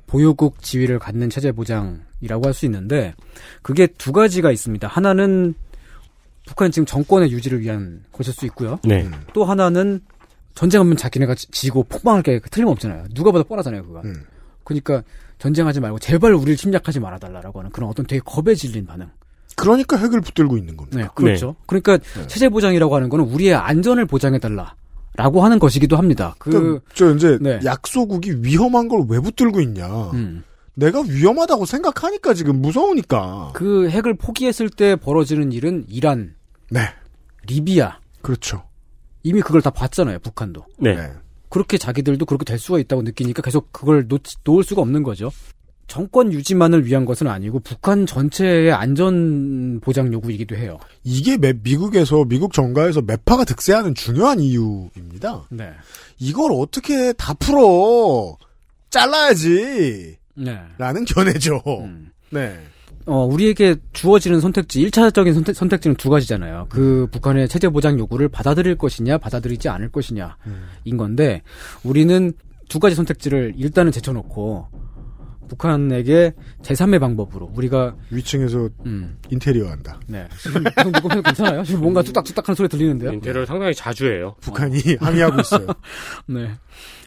[0.08, 3.14] 보유국 지위를 갖는 체제 보장이라고 할 수 있는데
[3.62, 4.88] 그게 두 가지가 있습니다.
[4.88, 5.54] 하나는
[6.50, 8.80] 북한 지금 정권의 유지를 위한 것일 수 있고요.
[8.84, 9.04] 네.
[9.04, 9.12] 음.
[9.34, 10.02] 또 하나는
[10.56, 13.06] 전쟁하면 자기네가 지- 지고 폭망할 게 틀림없잖아요.
[13.14, 14.02] 누가 봐도 뻔하잖아요, 그거.
[14.04, 14.24] 음.
[14.64, 15.04] 그러니까
[15.38, 19.10] 전쟁하지 말고 제발 우리를 침략하지 말아달라라고 하는 그런 어떤 되게 겁에 질린 반응.
[19.56, 20.98] 그러니까 핵을 붙들고 있는 겁니다.
[21.02, 21.56] 네, 그렇죠.
[21.68, 21.98] 그러니까
[22.28, 24.76] 체제 보장이라고 하는 거는 우리의 안전을 보장해달라
[25.16, 26.34] 라고 하는 것이기도 합니다.
[26.40, 27.60] 그, 그러니까 저 이제 네.
[27.64, 29.88] 약소국이 위험한 걸 왜 붙들고 있냐.
[30.14, 30.44] 음.
[30.76, 33.52] 내가 위험하다고 생각하니까 지금 무서우니까.
[33.54, 36.36] 그 핵을 포기했을 때 벌어지는 일은 이란,
[36.72, 36.82] 네.
[37.48, 38.64] 리비아 그렇죠.
[39.24, 40.20] 이미 그걸 다 봤잖아요.
[40.20, 40.96] 북한도 네.
[40.96, 41.12] 네.
[41.50, 45.32] 그렇게 자기들도 그렇게 될 수가 있다고 느끼니까 계속 그걸 놓, 놓을 수가 없는 거죠.
[45.88, 50.78] 정권 유지만을 위한 것은 아니고 북한 전체의 안전 보장 요구이기도 해요.
[51.04, 55.48] 이게 매- 미국에서 미국 정가에서 매파가 득세하는 중요한 이유입니다.
[55.50, 55.72] 네,
[56.20, 58.38] 이걸 어떻게 다 풀어
[58.92, 60.60] 잘라야지 네.
[60.78, 61.62] 라는 견해죠.
[61.66, 62.12] 음.
[62.30, 62.60] 네.
[63.10, 66.68] 어, 우리에게 주어지는 선택지, 1차적인 선택, 선택지는 두 가지잖아요.
[66.70, 70.38] 그 북한의 체제 보장 요구를 받아들일 것이냐, 받아들이지 않을 것이냐,
[70.86, 71.42] 인 건데,
[71.84, 72.34] 우리는
[72.70, 74.68] 두 가지 선택지를 일단은 제쳐놓고,
[75.48, 80.00] 북한에게 제3의 방법으로, 우리가, 위층에서 음, 인테리어 한다.
[80.06, 80.28] 네.
[80.38, 81.64] 지금 녹음해도 괜찮아요?
[81.64, 83.12] 지금 뭔가 뚝딱뚝딱 하는 소리 들리는데요?
[83.14, 84.36] 인테리어를 상당히 자주 해요.
[84.42, 85.66] 북한이 항의하고 있어요.
[86.28, 86.52] 네.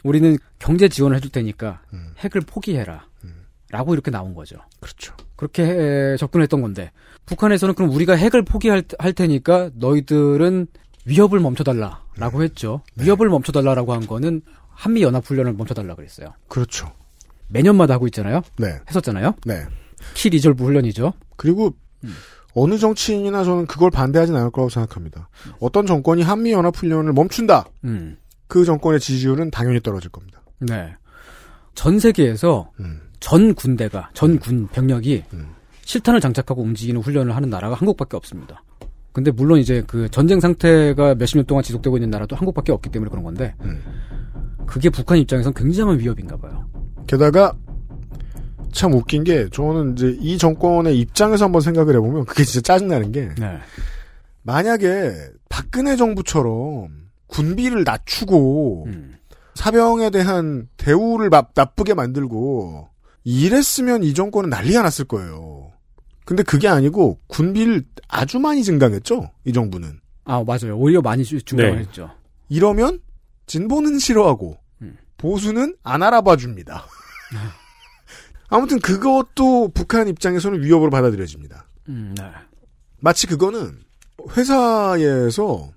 [0.03, 2.07] 우리는 경제 지원을 해줄 테니까, 음.
[2.19, 3.05] 핵을 포기해라.
[3.73, 4.57] 라고 이렇게 나온 거죠.
[4.79, 5.15] 그렇죠.
[5.35, 6.91] 그렇게 해- 접근했던 건데
[7.25, 10.67] 북한에서는 그럼 우리가 핵을 포기할 할 테니까 너희들은
[11.05, 12.83] 위협을 멈춰달라라고 했죠.
[12.97, 16.33] 위협을 멈춰달라라고 한 거는 한미 연합 훈련을 멈춰달라 그랬어요.
[16.47, 16.91] 그렇죠.
[17.47, 18.41] 매년마다 하고 있잖아요.
[18.59, 18.67] 네.
[18.87, 19.33] 했었잖아요.
[19.45, 19.65] 네.
[20.13, 21.13] 키 리졸브 훈련이죠.
[21.35, 21.73] 그리고
[22.53, 25.29] 어느 정치인이나 저는 그걸 반대하진 않을 거라고 생각합니다.
[25.59, 27.65] 어떤 정권이 한미 연합 훈련을 멈춘다.
[27.85, 28.17] 음.
[28.47, 30.43] 그 정권의 지지율은 당연히 떨어질 겁니다.
[30.59, 30.93] 네.
[31.73, 33.01] 전 세계에서 음.
[33.23, 35.47] 전 군대가 전 군 병력이 음.
[35.85, 38.61] 실탄을 장착하고 움직이는 훈련을 하는 나라가 한국밖에 없습니다.
[39.13, 43.09] 근데 물론 이제 그 전쟁 상태가 몇십 년 동안 지속되고 있는 나라도 한국밖에 없기 때문에
[43.09, 43.81] 그런 건데 음.
[44.65, 46.67] 그게 북한 입장에선 굉장한 위협인가 봐요.
[47.07, 47.53] 게다가
[48.73, 53.29] 참 웃긴 게 저는 이제 이 정권의 입장에서 한번 생각을 해보면 그게 진짜 짜증나는 게
[53.39, 53.57] 네.
[54.41, 55.13] 만약에
[55.47, 56.89] 박근혜 정부처럼
[57.27, 59.15] 군비를 낮추고 음.
[59.55, 62.89] 사병에 대한 대우를 막 나쁘게 만들고
[63.23, 65.71] 이랬으면 이 정권은 난리가 났을 거예요.
[66.25, 69.29] 근데 그게 아니고 군비를 아주 많이 증강했죠.
[69.45, 69.99] 이 정부는.
[70.25, 70.77] 아 맞아요.
[70.77, 71.79] 오히려 많이 주- 중단을 네.
[71.79, 72.09] 했죠.
[72.49, 72.99] 이러면
[73.47, 74.97] 진보는 싫어하고 음.
[75.17, 76.85] 보수는 안 알아봐 줍니다.
[78.49, 81.67] 아무튼 그것도 북한 입장에서는 위협으로 받아들여집니다.
[81.89, 82.23] 음, 네.
[82.99, 83.79] 마치 그거는
[84.37, 85.71] 회사에서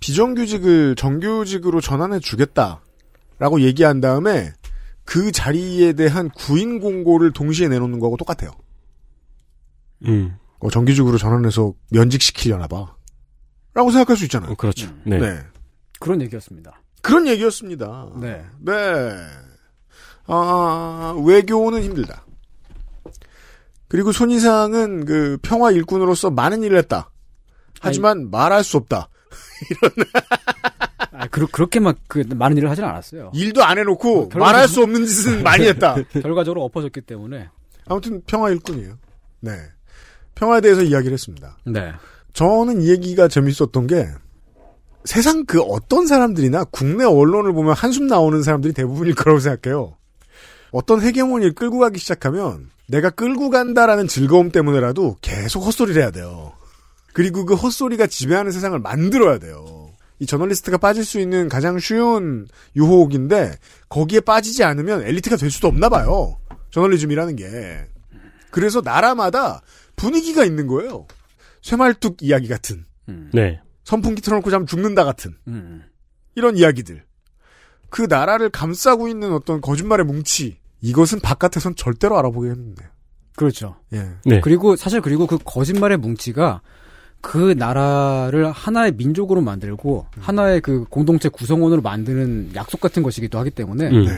[0.00, 4.52] 비정규직을 정규직으로 전환해 주겠다라고 얘기한 다음에
[5.08, 8.50] 그 자리에 대한 구인 공고를 동시에 내놓는 거하고 똑같아요.
[10.04, 10.36] 음.
[10.58, 12.94] 어, 정규직으로 전환해서 면직시키려나 봐.
[13.72, 14.50] 라고 생각할 수 있잖아요.
[14.50, 14.86] 어, 그렇죠.
[14.86, 15.02] 음.
[15.06, 15.18] 네.
[15.18, 15.38] 네.
[15.98, 16.82] 그런 얘기였습니다.
[17.00, 18.10] 그런 얘기였습니다.
[18.20, 18.44] 네.
[18.60, 18.72] 네.
[20.26, 22.26] 아, 외교는 힘들다.
[23.88, 27.10] 그리고 손이상은 그 평화 일꾼으로서 많은 일을 했다.
[27.80, 29.08] 하지만 말할 수 없다.
[31.18, 33.32] 아, 그, 그렇게 막 그 많은 일을 하진 않았어요.
[33.34, 35.96] 일도 안 해놓고 결과적으로- 말할 수 없는 짓은 많이 했다.
[36.22, 37.48] 결과적으로 엎어졌기 때문에.
[37.86, 38.94] 아무튼 평화 일꾼이에요.
[39.40, 39.52] 네.
[40.34, 41.56] 평화에 대해서 이야기를 했습니다.
[41.66, 41.92] 네.
[42.32, 44.06] 저는 이 얘기가 재밌었던 게
[45.04, 49.96] 세상 그 어떤 사람들이나 국내 언론을 보면 한숨 나오는 사람들이 대부분일 거라고 생각해요.
[50.70, 56.52] 어떤 헤게모니를 끌고 가기 시작하면 내가 끌고 간다라는 즐거움 때문에라도 계속 헛소리를 해야 돼요.
[57.14, 59.87] 그리고 그 헛소리가 지배하는 세상을 만들어야 돼요.
[60.20, 63.56] 이 저널리스트가 빠질 수 있는 가장 쉬운 유혹인데
[63.88, 66.36] 거기에 빠지지 않으면 엘리트가 될 수도 없나 봐요.
[66.70, 67.86] 저널리즘이라는 게.
[68.50, 69.62] 그래서 나라마다
[69.96, 71.06] 분위기가 있는 거예요.
[71.62, 72.84] 쇠말뚝 이야기 같은.
[73.08, 73.30] 음.
[73.32, 73.60] 네.
[73.84, 75.34] 선풍기 틀어놓고 자면 죽는다 같은.
[75.46, 75.84] 음.
[76.34, 77.04] 이런 이야기들.
[77.90, 80.58] 그 나라를 감싸고 있는 어떤 거짓말의 뭉치.
[80.80, 82.88] 이것은 바깥에선 절대로 알아보기 힘든데요.
[83.36, 83.76] 그렇죠.
[83.92, 84.10] 예.
[84.24, 84.40] 네.
[84.40, 86.60] 그리고 사실 그리고 그 거짓말의 뭉치가
[87.20, 93.88] 그 나라를 하나의 민족으로 만들고 하나의 그 공동체 구성원으로 만드는 약속 같은 것이기도 하기 때문에
[93.88, 94.04] 음.
[94.04, 94.12] 네.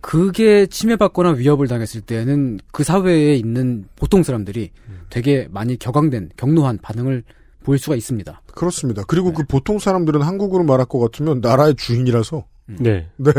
[0.00, 4.70] 그게 침해받거나 위협을 당했을 때는 그 사회에 있는 보통 사람들이
[5.10, 7.22] 되게 많이 격앙된 격노한 반응을
[7.62, 8.40] 보일 수가 있습니다.
[8.54, 9.02] 그렇습니다.
[9.06, 12.44] 그리고 그 보통 사람들은 한국으로 말할 것 같으면 나라의 주인이라서.
[12.78, 13.08] 네.
[13.16, 13.32] 네.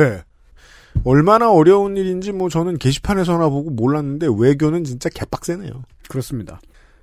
[1.03, 5.71] 얼마나 어려운 일인지 뭐 저는 게시판에서나 보고 몰랐는데 외교는 진짜 개빡세네요.
[6.09, 6.59] 그렇습니다.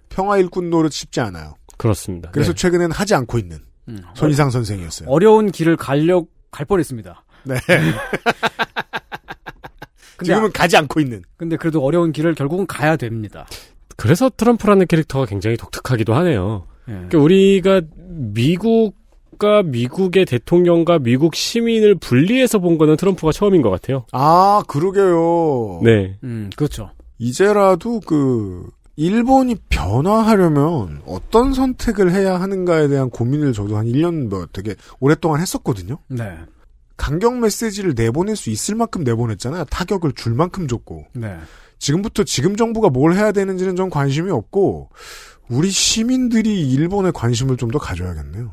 [0.08, 1.54] 평화 일꾼 노릇 쉽지 않아요.
[1.78, 2.30] 그렇습니다.
[2.30, 2.56] 그래서 네.
[2.56, 3.58] 최근엔 하지 않고 있는
[3.88, 4.02] 음.
[4.14, 5.08] 손이상 선생이었어요.
[5.08, 7.24] 어려운 길을 가려 갈 뻔했습니다.
[7.44, 7.54] 네.
[10.16, 11.22] 근데, 지금은 가지 않고 있는.
[11.36, 13.46] 근데 그래도 어려운 길을 결국은 가야 됩니다.
[13.96, 16.66] 그래서 트럼프라는 캐릭터가 굉장히 독특하기도 하네요.
[16.88, 16.92] 예.
[16.92, 24.04] 그러니까 우리가 미국과 미국의 대통령과 미국 시민을 분리해서 본 거는 트럼프가 처음인 것 같아요.
[24.12, 25.80] 아, 그러게요.
[25.84, 26.18] 네.
[26.24, 26.90] 음, 그렇죠.
[27.18, 28.66] 이제라도 그
[28.98, 35.98] 일본이 변화하려면 어떤 선택을 해야 하는가에 대한 고민을 저도 한 1년 뭐 되게 오랫동안 했었거든요.
[36.08, 36.36] 네.
[36.96, 39.66] 강경 메시지를 내보낼 수 있을 만큼 내보냈잖아요.
[39.66, 41.06] 타격을 줄 만큼 줬고.
[41.12, 41.36] 네.
[41.78, 44.90] 지금부터 지금 정부가 뭘 해야 되는지는 전 관심이 없고
[45.48, 48.52] 우리 시민들이 일본에 관심을 좀 더 가져야겠네요.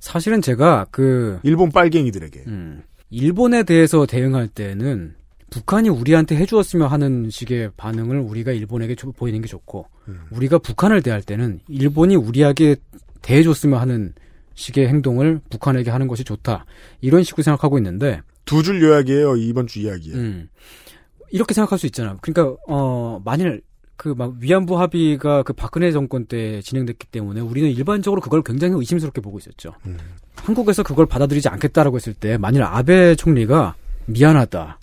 [0.00, 2.44] 사실은 제가 그 일본 빨갱이들에게.
[2.46, 5.14] 음, 일본에 대해서 대응할 때는
[5.50, 10.20] 북한이 우리한테 해주었으면 하는 식의 반응을 우리가 일본에게 조- 보이는 게 좋고 음.
[10.30, 12.76] 우리가 북한을 대할 때는 일본이 우리에게
[13.22, 14.12] 대해줬으면 하는
[14.54, 16.64] 식의 행동을 북한에게 하는 것이 좋다
[17.00, 19.36] 이런 식으로 생각하고 있는데 두 줄 요약이에요.
[19.36, 20.14] 이번 주 이야기에.
[20.14, 20.48] 음,
[21.30, 22.16] 이렇게 생각할 수 있잖아요.
[22.22, 23.62] 그러니까 어 만일
[23.96, 29.20] 그 막 위안부 합의가 그 박근혜 정권 때 진행됐기 때문에 우리는 일반적으로 그걸 굉장히 의심스럽게
[29.20, 29.72] 보고 있었죠.
[29.86, 29.98] 음.
[30.36, 33.74] 한국에서 그걸 받아들이지 않겠다라고 했을 때 만일 아베 총리가
[34.06, 34.78] 미안하다.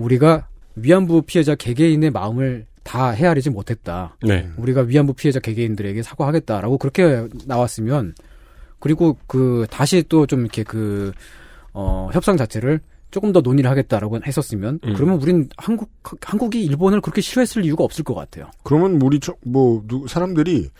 [0.00, 4.16] 우리가 위안부 피해자 개개인의 마음을 다 헤아리지 못했다.
[4.22, 4.48] 네.
[4.56, 8.14] 우리가 위안부 피해자 개개인들에게 사과하겠다라고 그렇게 나왔으면
[8.78, 11.12] 그리고 그 다시 또 좀 이렇게 그
[11.72, 12.80] 어, 협상 자체를
[13.10, 14.94] 조금 더 논의를 하겠다라고 했었으면 음.
[14.94, 15.90] 그러면 우린 한국
[16.22, 18.50] 한국이 일본을 그렇게 싫어했을 이유가 없을 것 같아요.
[18.62, 20.70] 그러면 우리 저, 뭐 누- 사람들이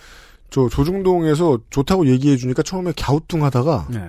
[0.48, 4.08] 저 조중동에서 좋다고 얘기해 주니까 처음에 갸우뚱하다가 네.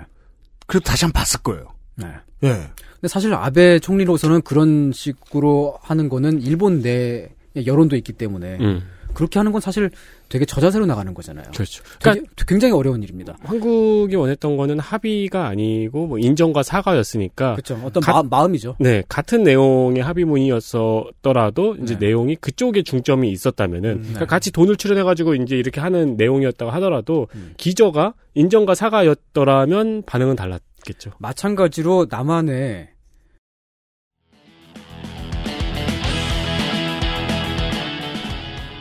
[0.67, 1.65] 그래도 다시 한 번 봤을 거예요.
[2.01, 2.07] 네.
[2.43, 2.49] 예.
[2.95, 7.29] 근데 사실 아베 총리로서는 그런 식으로 하는 거는 일본 내
[7.65, 8.81] 여론도 있기 때문에 음.
[9.13, 9.89] 그렇게 하는 건 사실
[10.29, 11.43] 되게 저자세로 나가는 거잖아요.
[11.53, 11.83] 그렇죠.
[11.99, 13.35] 되게, 굉장히 어려운 일입니다.
[13.43, 17.77] 한국이 원했던 거는 합의가 아니고 뭐 인정과 사과였으니까 그렇죠.
[17.83, 18.77] 어떤 가- 마, 마음이죠.
[18.79, 22.07] 네, 같은 내용의 합의문이었더라도 이제 네.
[22.07, 27.53] 내용이 그쪽에 중점이 있었다면은 그러니까 같이 돈을 출연해가지고 이제 이렇게 하는 내용이었다고 하더라도 음.
[27.57, 31.11] 기저가 인정과 사과였더라면 반응은 달랐 겠죠.
[31.19, 32.89] 마찬가지로 남한의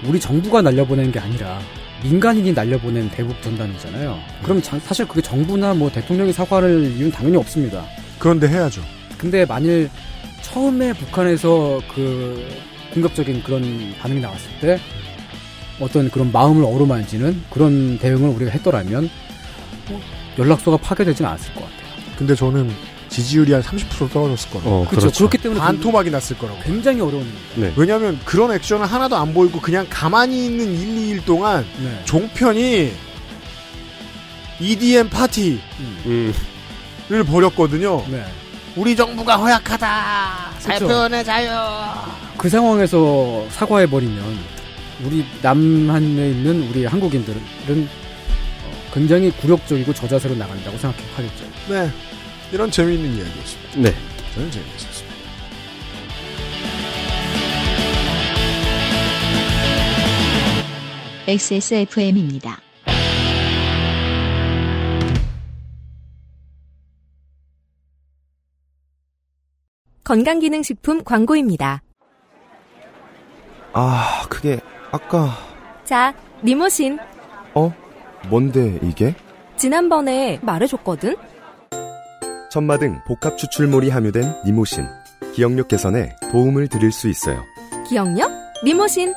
[0.07, 1.61] 우리 정부가 날려보낸 게 아니라
[2.03, 4.19] 민간인이 날려보낸 대북 전단이잖아요.
[4.43, 7.85] 그럼 자- 사실 그게 정부나 뭐 대통령이 사과할 이유는 당연히 없습니다.
[8.19, 8.81] 그런데 해야죠.
[9.19, 9.91] 근데 만일
[10.43, 12.43] 처음에 북한에서 그
[12.95, 14.81] 공격적인 그런 반응이 나왔을 때
[15.79, 19.09] 어떤 그런 마음을 어루만지는 그런 대응을 우리가 했더라면
[19.89, 20.01] 뭐
[20.39, 21.80] 연락소가 파괴되지는 않았을 것 같아요.
[22.21, 22.71] 근데 저는
[23.09, 24.71] 지지율이 한 30% 떨어졌을 거라고.
[24.71, 25.11] 어, 그렇죠.
[25.11, 26.61] 그렇기 때문에 반토막이 났을 거라고.
[26.63, 27.55] 굉장히 어려운 일입니다.
[27.57, 27.73] 네.
[27.77, 32.03] 왜냐하면 그런 액션은 하나도 안 보이고 그냥 가만히 있는 1, 2일 동안 네.
[32.05, 32.93] 종편이
[34.61, 35.61] EDM 파티를
[36.05, 36.35] 음,
[37.27, 38.05] 벌였거든요.
[38.11, 38.23] 네.
[38.77, 40.57] 우리 정부가 허약하다.
[40.59, 41.49] 사표의 자유.
[42.37, 44.23] 그 상황에서 사과해 버리면
[45.05, 47.41] 우리 남한에 있는 우리 한국인들은
[47.71, 51.45] 어, 굉장히 굴욕적이고 저자세로 나간다고 생각하겠죠.
[51.71, 51.91] 네.
[52.53, 53.81] 이런 재미있는 이야기였습니다.
[53.81, 53.95] 네.
[54.35, 55.11] 저는 재미있었습니다.
[61.29, 62.61] XSFM입니다.
[70.03, 71.83] 건강기능식품 광고입니다.
[73.73, 74.59] 아, 그게
[74.91, 75.31] 아까
[75.85, 76.99] 자, 니모신.
[77.55, 77.73] 어?
[78.29, 79.15] 뭔데 이게?
[79.57, 81.17] 지난번에 말해줬거든?
[82.51, 84.85] 천마 등 복합 추출물이 함유된 니모신.
[85.35, 87.45] 기억력 개선에 도움을 드릴 수 있어요.
[87.89, 88.29] 기억력?
[88.65, 89.15] 니모신.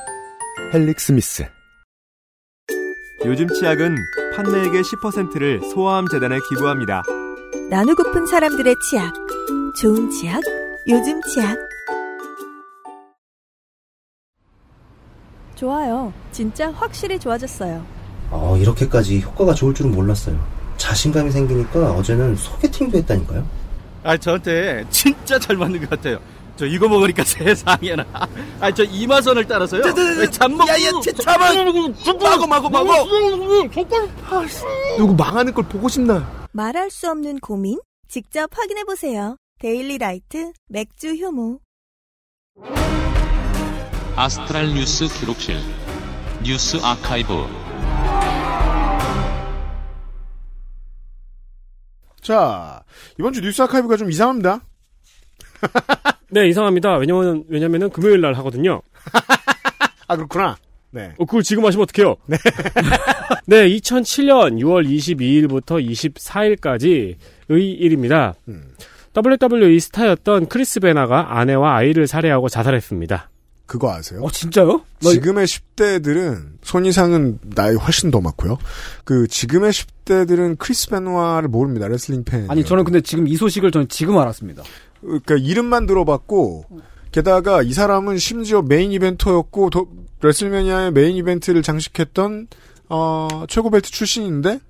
[0.72, 1.44] 헬릭 스미스.
[3.24, 3.96] 요즘 치약은
[4.36, 7.02] 판매액의 10%를 소아암 재단에 기부합니다.
[7.70, 9.12] 나누고픈 사람들의 치약.
[9.80, 10.40] 좋은 치약,
[10.88, 11.56] 요즘 치약.
[15.56, 16.12] 좋아요.
[16.30, 17.84] 진짜 확실히 좋아졌어요.
[18.30, 20.38] 어, 이렇게까지 효과가 좋을 줄은 몰랐어요.
[20.88, 23.46] 자신감이 생기니까 어제는 소개팅도 했다니까요.
[24.02, 26.18] 아, 저한테 진짜 잘 맞는 것 같아요.
[26.56, 28.04] 저 이거 먹으니까 세상에나.
[28.60, 29.82] 아, 저 이마선을 따라서요.
[30.30, 30.68] 잠먹.
[30.68, 30.90] 야야,
[31.22, 31.74] 잠만.
[32.20, 32.92] 마고 마고 마고.
[34.98, 36.46] 누구 망하는 걸 보고 싶나?
[36.52, 37.80] 말할 수 없는 고민?
[38.06, 39.36] 직접 확인해 보세요.
[39.60, 41.60] 데일리 라이트 맥주 효모.
[44.16, 45.56] 아스트랄 뉴스 기록실
[46.44, 47.32] 뉴스 아카이브
[52.24, 52.82] 자,
[53.18, 54.62] 이번 주 뉴스 아카이브가 좀 이상합니다.
[56.30, 56.96] 네, 이상합니다.
[56.96, 58.80] 왜냐면, 왜냐면은 금요일 날 하거든요.
[60.08, 60.56] 아, 그렇구나.
[60.90, 61.12] 네.
[61.18, 62.16] 어, 그걸 지금 하시면 어떡해요?
[62.26, 62.38] 네.
[63.44, 67.16] 네, 2007년 6월 22일부터 24일까지의
[67.50, 68.34] 일입니다.
[69.14, 73.28] WWE 스타였던 크리스 베노아가 아내와 아이를 살해하고 자살했습니다.
[73.66, 74.20] 그거 아세요?
[74.22, 74.82] 어, 진짜요?
[75.00, 78.58] 지금의 10대들은 손이상은 나이 훨씬 더 많고요.
[79.04, 81.88] 그 지금의 10대들은 크리스 베노아를 모릅니다.
[81.88, 82.50] 레슬링 팬.
[82.50, 84.62] 아니 저는 근데 지금 이 소식을 저는 지금 알았습니다.
[85.00, 86.66] 그러니까 이름만 들어봤고
[87.12, 89.86] 게다가 이 사람은 심지어 main eventer였고 더,
[90.20, 92.48] WrestleMania의 메인 이벤트를 장식했던
[92.88, 94.60] 어, 최고 벨트 출신인데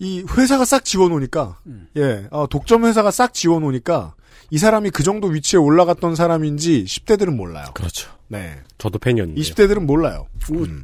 [0.00, 1.58] 이 회사가 싹 지워놓으니까
[1.96, 4.14] 예 어, 독점 회사가 싹 지워놓으니까
[4.54, 7.66] 이 사람이 그 정도 위치에 올라갔던 사람인지 10대들은 몰라요.
[7.74, 8.08] 그렇죠.
[8.28, 8.54] 네.
[8.78, 9.40] 저도 팬이었는데.
[9.40, 10.28] 20대들은 몰라요.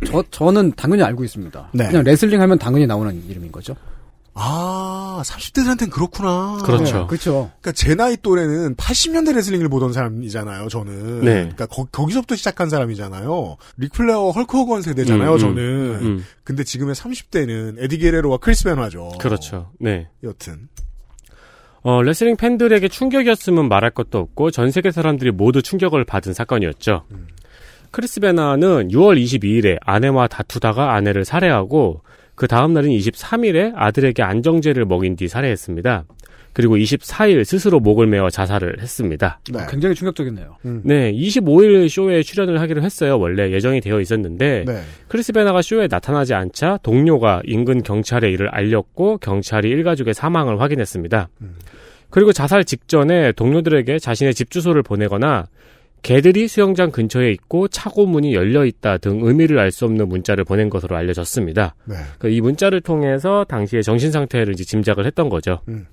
[0.09, 1.71] 저 저는 당연히 알고 있습니다.
[1.75, 1.87] 네.
[1.87, 3.77] 그냥 레슬링 하면 당연히 나오는 이름인 거죠.
[4.35, 6.59] 아, 30대들한테는 그렇구나.
[6.65, 6.85] 그렇죠.
[6.85, 7.53] 네, 그렇죠.
[7.61, 11.21] 그러니까 제 나이 또래는 80년대 레슬링을 보던 사람이잖아요, 저는.
[11.21, 11.35] 네.
[11.55, 13.57] 그러니까 거, 기서부터 시작한 사람이잖아요.
[13.77, 15.63] 릭플레어 헐크 호건 세대잖아요, 음, 음, 저는.
[16.03, 16.27] 음.
[16.43, 19.13] 근데 지금의 30대는 에디 게레로와 크리스 베노아죠.
[19.21, 19.71] 그렇죠.
[19.79, 20.09] 네.
[20.25, 20.69] 여튼.
[21.83, 27.05] 어, 레슬링 팬들에게 충격이었으면 말할 것도 없고 전 세계 사람들이 모두 충격을 받은 사건이었죠.
[27.91, 32.03] 크리스 베노아는 6월 22일에 아내와 다투다가 아내를 살해하고
[32.35, 36.05] 그 다음 날인 23일에 아들에게 안정제를 먹인 뒤 살해했습니다.
[36.53, 39.41] 그리고 24일 스스로 목을 메어 자살을 했습니다.
[39.53, 39.61] 네.
[39.69, 40.57] 굉장히 충격적이네요.
[40.83, 43.19] 네, 25일 쇼에 출연을 하기로 했어요.
[43.19, 44.83] 원래 예정이 되어 있었는데 네.
[45.09, 51.29] 크리스 베노아가 쇼에 나타나지 않자 동료가 인근 경찰에 이를 알렸고 경찰이 일가족의 사망을 확인했습니다.
[52.11, 55.47] 그리고 자살 직전에 동료들에게 자신의 집 주소를 보내거나
[56.03, 60.71] 개들이 수영장 근처에 있고 차고 문이 열려 있다 등 의미를 알 수 없는 문자를 보낸
[60.71, 61.75] 것으로 알려졌습니다.
[61.85, 61.95] 네.
[62.19, 65.61] 그이 문자를 통해서 당시의 정신 상태를 이제 짐작을 했던 거죠.
[65.69, 65.87] 음.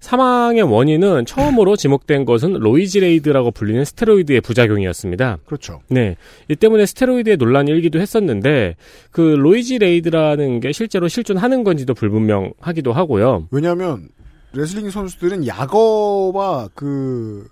[0.00, 5.38] 사망의 원인은 처음으로 지목된 것은 roid rage라고 불리는 스테로이드의 부작용이었습니다.
[5.46, 5.80] 그렇죠.
[5.88, 6.16] 네.
[6.48, 8.76] 이 때문에 스테로이드의 논란이 일기도 했었는데
[9.10, 13.48] 그 로이지레이드라는 게 실제로 실존하는 건지도 불분명하기도 하고요.
[13.50, 14.08] 왜냐하면
[14.52, 17.46] 레슬링 선수들은 약어와 그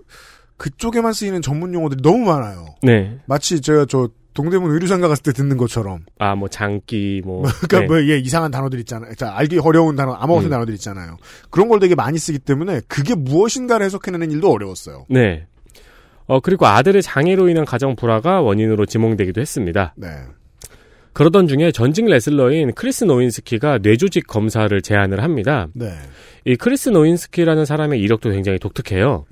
[0.57, 2.66] 그쪽에만 쓰이는 전문 용어들이 너무 많아요.
[2.82, 3.18] 네.
[3.26, 6.05] 마치 제가 저 동대문 의류상가 갔을 때 듣는 것처럼.
[6.18, 7.87] 아, 뭐 장기 뭐 그러니까 네.
[7.87, 9.14] 뭐 예, 이상한 단어들 있잖아요.
[9.14, 10.51] 자, 알기 어려운 단어, 아무 같은 음.
[10.51, 11.16] 단어들 있잖아요.
[11.51, 15.07] 그런 걸 되게 많이 쓰기 때문에 그게 무엇인가를 해석해내는 일도 어려웠어요.
[15.09, 15.47] 네.
[16.26, 19.95] 어, 그리고 아들의 장애로 인한 가정 불화가 원인으로 지목되기도 했습니다.
[19.97, 20.09] 네.
[21.14, 25.68] 그러던 중에 전직 레슬러인 크리스 노윈스키가 뇌조직 검사를 제안을 합니다.
[25.72, 25.95] 네.
[26.45, 29.24] 이 크리스 노윈스키라는 사람의 이력도 굉장히 독특해요.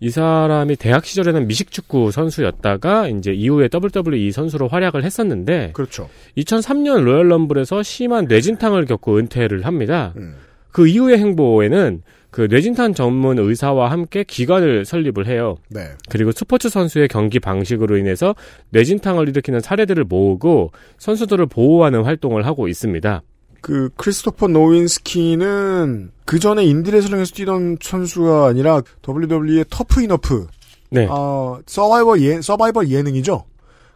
[0.00, 6.08] 이 사람이 대학 시절에는 미식축구 선수였다가 이제 이후에 WWE 선수로 활약을 했었는데 그렇죠.
[6.36, 10.12] 2003년 Royal Rumble에서 심한 뇌진탕을 겪고 은퇴를 합니다.
[10.16, 10.34] 음.
[10.72, 12.02] 그 이후의 행보에는
[12.34, 15.56] 그 뇌진탕 전문 의사와 함께 기관을 설립을 해요.
[15.70, 15.90] 네.
[16.10, 18.34] 그리고 스포츠 선수의 경기 방식으로 인해서
[18.70, 23.22] 뇌진탕을 일으키는 사례들을 모으고 선수들을 보호하는 활동을 하고 있습니다.
[23.64, 30.46] 그 크리스토퍼 노윈스키는 그 전에 인디레슬링에서 뛰던 선수가 아니라 WWE의 Tough Enough,
[30.90, 31.06] 네.
[31.10, 33.46] 어, 서바이벌 예 서바이벌 예능이죠.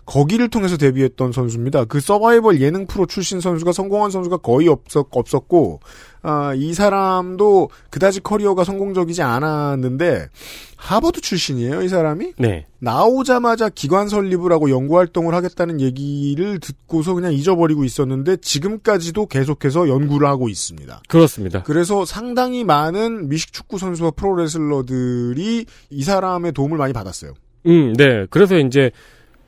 [0.08, 1.84] 거기를 통해서 데뷔했던 선수입니다.
[1.84, 5.80] 그 서바이벌 예능 프로 출신 선수가 성공한 선수가 거의 없었, 없었고,
[6.22, 10.28] 아, 이 사람도 그다지 커리어가 성공적이지 않았는데,
[10.76, 12.32] 하버드 출신이에요, 이 사람이?
[12.38, 12.64] 네.
[12.78, 20.26] 나오자마자 기관 설립을 하고 연구 활동을 하겠다는 얘기를 듣고서 그냥 잊어버리고 있었는데, 지금까지도 계속해서 연구를
[20.26, 21.02] 하고 있습니다.
[21.06, 21.62] 그렇습니다.
[21.64, 27.34] 그래서 상당히 많은 미식 축구 선수와 프로레슬러들이 이 사람의 도움을 많이 받았어요.
[27.66, 28.26] 음, 네.
[28.30, 28.90] 그래서 이제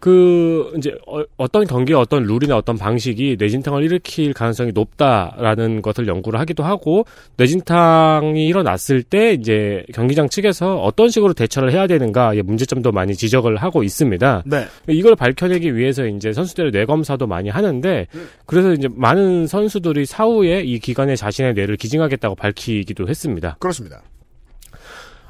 [0.00, 6.40] 그 이제 어, 떤 경기의 어떤 룰이나 어떤 방식이 뇌진탕을 일으킬 가능성이 높다라는 것을 연구를
[6.40, 7.04] 하기도 하고
[7.36, 13.82] 뇌진탕이 일어났을 때 이제 경기장 측에서 어떤 식으로 대처를 해야 되는가의 문제점도 많이 지적을 하고
[13.82, 14.44] 있습니다.
[14.46, 14.66] 네.
[14.88, 18.06] 이걸 밝혀내기 위해서 이제 선수들의 뇌 검사도 많이 하는데
[18.46, 23.56] 그래서 이제 많은 선수들이 사후에 이 기관에 자신의 뇌를 기증하겠다고 밝히기도 했습니다.
[23.60, 24.02] 그렇습니다.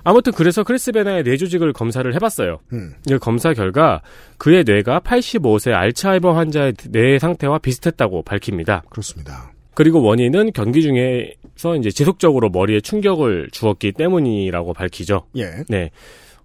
[0.04, 2.58] 아무튼 그래서 크리스 베나의 뇌 조직을 검사를 해봤어요.
[2.72, 2.94] 음.
[3.08, 4.02] 이 검사 결과
[4.38, 8.84] 그의 뇌가 85세 알츠하이머 환자의 뇌 상태와 비슷했다고 밝힙니다.
[8.90, 9.52] 그렇습니다.
[9.74, 15.26] 그리고 원인은 경기 중에서 이제 지속적으로 머리에 충격을 주었기 때문이라고 밝히죠.
[15.36, 15.64] 예.
[15.68, 15.90] 네.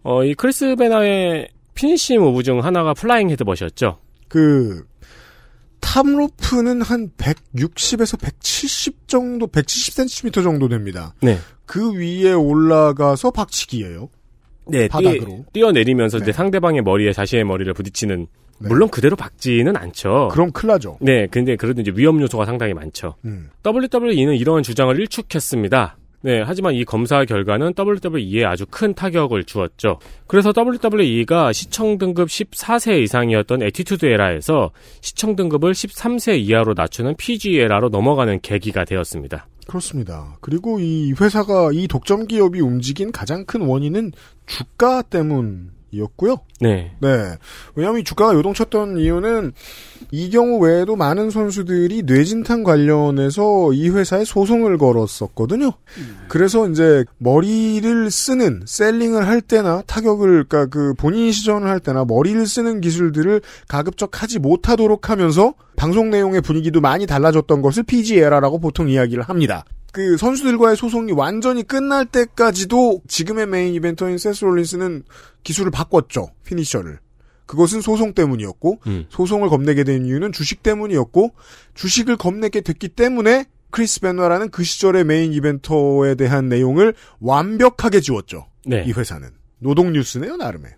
[0.04, 3.98] 어, 이 크리스 베노아의 finish move 중 하나가 flying headbutt이었죠.
[4.28, 4.84] 그,
[5.86, 11.14] top rope는 한 160에서 170 정도, 170cm 정도 됩니다.
[11.22, 11.38] 네.
[11.66, 14.10] 그 위에 올라가서 박치기예요.
[14.68, 15.46] 네, 바닥으로.
[15.54, 16.24] 뛰, 어내리면서 네.
[16.24, 18.26] 이제 상대방의 머리에 자신의 머리를 부딪히는
[18.58, 20.30] 물론 그대로 박지는 않죠.
[20.32, 20.98] 그럼 큰일 나죠.
[21.02, 23.16] 네, 근데 그래도 이제 위험 요소가 상당히 많죠.
[23.26, 23.50] 음.
[23.64, 25.98] WWE는 이러한 주장을 일축했습니다.
[26.26, 30.00] 네, 하지만 이 검사 결과는 WWE에 아주 큰 타격을 주었죠.
[30.26, 34.72] 그래서 WWE가 시청 등급 14세 이상이었던 Attitude Era에서
[35.02, 39.46] 시청 등급을 13세 이하로 낮추는 PG era로 넘어가는 계기가 되었습니다.
[39.68, 40.36] 그렇습니다.
[40.42, 44.12] 그리고 이 회사가, 이 독점 기업이 움직인 가장 큰 원인은
[44.48, 46.38] 주가 때문 이었고요.
[46.60, 46.96] 네.
[47.00, 47.38] 네.
[47.76, 49.54] 왜냐하면 이 주가가 요동쳤던 이유는
[50.12, 55.72] 이 경우 외에도 많은 선수들이 뇌진탕 관련해서 이 회사에 소송을 걸었었거든요.
[56.28, 62.46] 그래서 이제 머리를 쓰는 selling을 할 때나 타격을 그러니까 그 본인 시전을 할 때나 머리를
[62.46, 68.90] 쓰는 기술들을 가급적 하지 못하도록 하면서 방송 내용의 분위기도 많이 달라졌던 것을 PG era라고 보통
[68.90, 69.66] 이야기를 합니다.
[69.96, 75.04] 그 선수들과의 소송이 완전히 끝날 때까지도 지금의 main eventer인 세스 롤린스는
[75.44, 76.32] 기술을 바꿨죠.
[76.44, 77.00] finisher를.
[77.46, 79.06] 그것은 소송 때문이었고 음.
[79.08, 81.34] 소송을 겁내게 된 이유는 주식 때문이었고
[81.76, 88.48] 주식을 겁내게 됐기 때문에 크리스 베노아라는 그 시절의 main eventer에 대한 내용을 완벽하게 지웠죠.
[88.66, 88.84] 네.
[88.86, 89.30] 이 회사는
[89.60, 90.72] 노동 뉴스네요 나름의.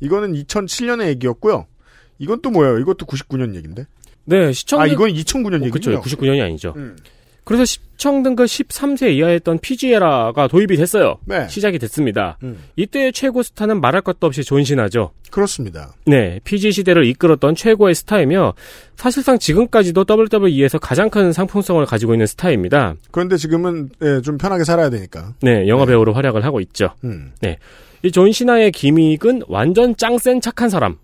[0.00, 1.66] 이거는 2007년의 얘기였고요.
[2.18, 2.80] 이건 또 뭐예요?
[2.80, 3.86] 이것도 99년 얘기인데.
[4.26, 6.02] 네, 시청 아 등- 이건 2009년 어, 얘기죠.
[6.02, 6.74] 그쵸, 99년이 아니죠.
[6.76, 6.96] 음.
[7.46, 11.18] 그래서 시청 등급 13세 이하였던 PG era가 도입이 됐어요.
[11.26, 11.46] 네.
[11.48, 12.38] 시작이 됐습니다.
[12.42, 12.58] 음.
[12.74, 15.12] 이때의 최고 스타는 말할 것도 없이 존 시나죠.
[15.30, 15.94] 그렇습니다.
[16.06, 18.54] 네, PG 시대를 이끌었던 최고의 스타이며
[18.96, 22.96] 사실상 지금까지도 WWE에서 가장 큰 상품성을 가지고 있는 스타입니다.
[23.12, 25.34] 그런데 지금은 예, 좀 편하게 살아야 되니까.
[25.40, 26.94] 네, 영화 배우로 활약을 하고 있죠.
[27.04, 27.30] 음.
[27.40, 27.58] 네,
[28.02, 30.96] 이 존시나의 gimmick은 완전 짱센 착한 사람.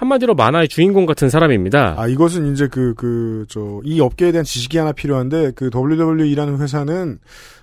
[0.00, 1.94] 한마디로 만화의 주인공 같은 사람입니다.
[1.98, 7.18] 아 이것은 이제 그 그 저 이 업계에 대한 지식이 하나 필요한데 그 WWE라는 회사는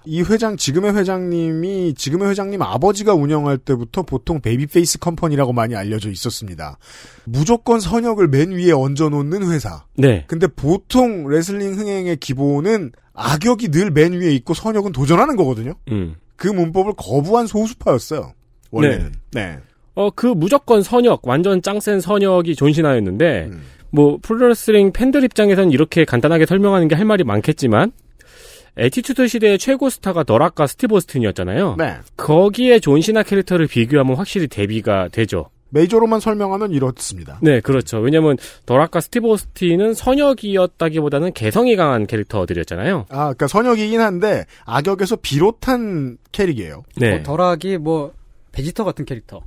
[0.05, 6.77] 이 회장 지금의 회장님이 지금의 회장님 아버지가 운영할 때부터 보통 babyface company라고 많이 알려져 있었습니다.
[7.25, 9.85] 무조건 선역을 맨 위에 얹어 놓는 회사.
[9.95, 10.23] 네.
[10.27, 15.73] 근데 보통 레슬링 흥행의 기본은 악역이 늘 맨 위에 있고 선역은 도전하는 거거든요.
[15.91, 16.15] 음.
[16.35, 18.33] 그 문법을 거부한 소수파였어요.
[18.69, 19.13] 원래는.
[19.31, 19.57] 네.
[19.97, 23.63] 어, 그 무조건 선역, 완전 짱센 선역이 존시나였는데, 음.
[23.89, 27.91] 뭐, 프로레슬링 팬들 입장에서는 이렇게 간단하게 설명하는 게 할 말이 많겠지만,
[28.77, 31.77] Attitude 시대의 최고 스타가 더락과 스티브 오스틴이었잖아요.
[31.79, 31.95] 네.
[32.15, 35.49] 거기에 존시나 캐릭터를 비교하면 확실히 대비가 되죠.
[35.69, 37.39] 메이저로만 설명하면 이렇습니다.
[37.41, 37.97] 네, 그렇죠.
[37.97, 38.37] 왜냐면,
[38.67, 43.05] 더락과 스티브 오스틴은 선역이었다기보다는 개성이 강한 캐릭터들이었잖아요.
[43.09, 46.83] 아, 그러니까 선역이긴 한데 악역에서 비롯한 캐릭이에요.
[46.97, 47.09] 네.
[47.15, 48.13] 뭐 덜하기 뭐
[48.51, 49.41] 베지터 같은 캐릭터.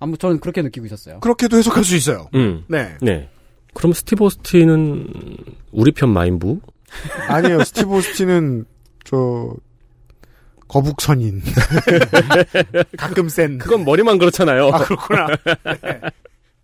[0.00, 1.20] 아무 저는 그렇게 느끼고 있었어요.
[1.20, 2.28] 그렇게도 해석할 수 있어요.
[2.34, 2.64] 음.
[2.68, 2.96] 네.
[3.00, 3.28] 네.
[3.74, 5.36] 그럼 스티브 오스틴은
[5.72, 6.60] 우리 편 마인부?
[7.28, 7.64] 아니에요.
[7.64, 8.64] 스티브 오스틴은
[9.04, 9.54] 저
[10.68, 11.42] 거북선인.
[12.98, 13.58] 가끔 센.
[13.58, 14.68] 그건 머리만 그렇잖아요.
[14.68, 15.28] 아, 그렇구나.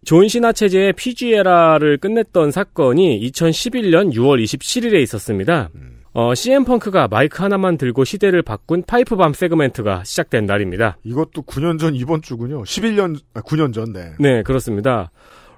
[0.04, 5.70] 존 시나 체제의 PG era를 끝냈던 사건이 2011년 6월 27일에 있었습니다.
[6.16, 10.96] 어, CM 펑크가 마이크 하나만 들고 시대를 바꾼 pipe bomb segment가 시작된 날입니다.
[11.02, 12.62] 이것도 9년 전 이번 주군요.
[12.62, 14.12] 11년, 아, 9년 전, 네.
[14.20, 15.10] 네, 그렇습니다.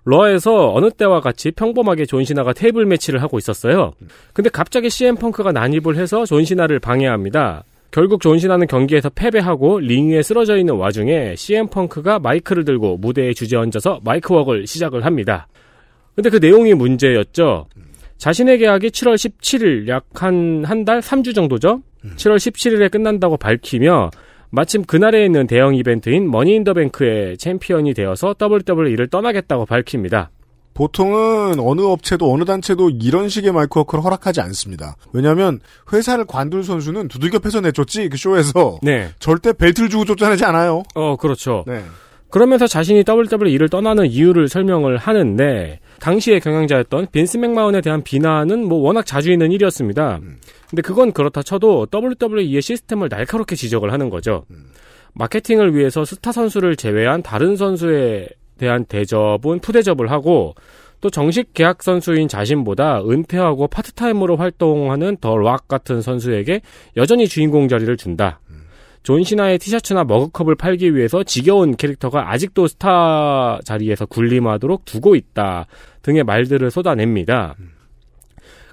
[0.06, 3.92] RAW에서 어느 때와 같이 평범하게 존 시나가 table match를 하고 있었어요.
[4.32, 7.64] 근데 갑자기 CM 펑크가 난입을 해서 존 시나를 방해합니다.
[7.90, 13.34] 결국 존 시나는 경기에서 패배하고 링 위에 쓰러져 있는 와중에 CM 펑크가 마이크를 들고 무대에
[13.34, 15.48] 주저앉아서 mic work을 시작을 합니다.
[16.14, 17.66] 근데 그 내용이 문제였죠.
[18.18, 21.82] 자신의 계약이 7월 17일 약 한 한 달 3주 정도죠.
[22.16, 24.10] 7월 17일에 끝난다고 밝히며
[24.50, 30.30] 마침 그날에 있는 대형 이벤트인 머니인더뱅크의 챔피언이 되어서 WWE를 떠나겠다고 밝힙니다.
[30.74, 34.96] 보통은 어느 업체도 어느 단체도 이런 식의 마이크워크를 허락하지 않습니다.
[35.12, 35.58] 왜냐하면
[35.92, 39.08] 회사를 관둘 선수는 두들겨 패서 내줬지 그 쇼에서 네.
[39.18, 40.82] 절대 벨트를 주고 쫓아내지 않아요.
[40.94, 41.64] 어, 그렇죠.
[41.66, 41.82] 네.
[42.36, 49.06] 그러면서 자신이 WWE를 떠나는 이유를 설명을 하는데 당시의 경영자였던 빈스 맥마운에 대한 비난은 뭐 워낙
[49.06, 50.20] 자주 있는 일이었습니다.
[50.68, 54.44] 근데 그건 그렇다 쳐도 WWE의 시스템을 날카롭게 지적을 하는 거죠.
[55.14, 58.28] 마케팅을 위해서 스타 선수를 제외한 다른 선수에
[58.58, 60.54] 대한 대접은 푸대접을 하고
[61.00, 66.60] 또 정식 계약 선수인 자신보다 은퇴하고 파트타임으로 활동하는 더 락 같은 선수에게
[66.98, 68.40] 여전히 주인공 자리를 준다.
[69.06, 75.66] 존 시나의 티셔츠나 머그컵을 팔기 위해서 지겨운 캐릭터가 아직도 스타 자리에서 군림하도록 두고 있다
[76.02, 77.54] 등의 말들을 쏟아냅니다.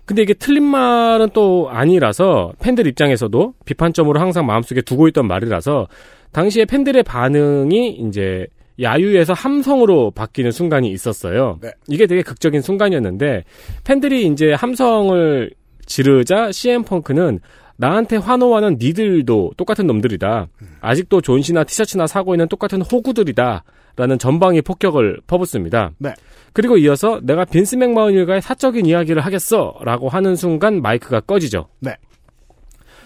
[0.05, 5.87] 근데 이게 틀린 말은 또 아니라서 팬들 입장에서도 비판점으로 항상 마음속에 두고 있던 말이라서
[6.31, 8.47] 당시에 팬들의 반응이 이제
[8.81, 11.59] 야유에서 함성으로 바뀌는 순간이 있었어요.
[11.61, 11.69] 네.
[11.87, 13.43] 이게 되게 극적인 순간이었는데
[13.83, 15.51] 팬들이 이제 함성을
[15.85, 17.39] 지르자 CM 펑크는
[17.77, 20.47] 나한테 환호하는 니들도 똑같은 놈들이다.
[20.81, 23.63] 아직도 존시나 티셔츠나 사고 있는 똑같은 호구들이다.
[23.95, 25.91] 라는 전방위 폭격을 퍼붓습니다.
[25.99, 26.13] 네.
[26.51, 29.75] 그리고 이어서 내가 빈스 맥마운 일가의 사적인 이야기를 하겠어.
[29.81, 31.67] 라고 하는 순간 마이크가 꺼지죠.
[31.79, 31.95] 네.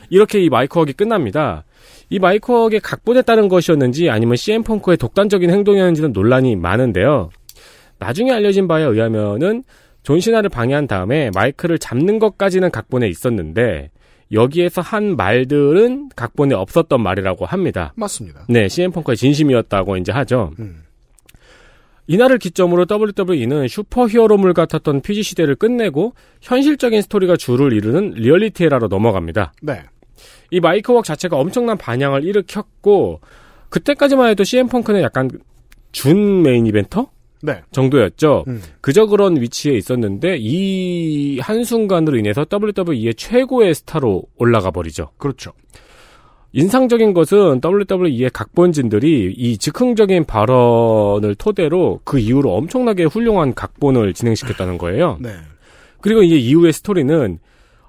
[0.09, 1.65] 이렇게 이 마이크웍이 끝납니다.
[2.09, 7.29] 이 마이크웍의 각본에 따른 것이었는지 아니면 CM 펑크의 독단적인 행동이었는지는 논란이 많은데요.
[7.99, 9.63] 나중에 알려진 바에 의하면은
[10.03, 13.89] 존 시나를 방해한 다음에 마이크를 잡는 것까지는 각본에 있었는데
[14.31, 17.93] 여기에서 한 말들은 각본에 없었던 말이라고 합니다.
[17.95, 18.45] 맞습니다.
[18.49, 20.51] 네, CM 펑크의 진심이었다고 이제 하죠.
[20.59, 20.83] 음.
[22.07, 29.53] 이날을 기점으로 WWE는 superhero물 같았던 PG 시대를 끝내고 현실적인 스토리가 주를 이루는 Reality Era로 넘어갑니다.
[29.61, 29.83] 네.
[30.49, 33.19] 이 mic work 자체가 엄청난 반향을 일으켰고
[33.69, 35.29] 그때까지만 해도 CM 펑크는 약간
[35.91, 37.09] 준 main eventer
[37.41, 37.61] 네.
[37.71, 38.45] 정도였죠.
[38.47, 38.61] 음.
[38.81, 45.11] 그저 그런 위치에 있었는데 이 한순간으로 인해서 WWE의 최고의 스타로 올라가 버리죠.
[45.17, 45.51] 그렇죠.
[46.53, 55.17] 인상적인 것은 WWE의 각본진들이 이 즉흥적인 발언을 토대로 그 이후로 엄청나게 훌륭한 각본을 진행시켰다는 거예요.
[55.21, 55.29] 네.
[56.01, 57.39] 그리고 이제 이후의 스토리는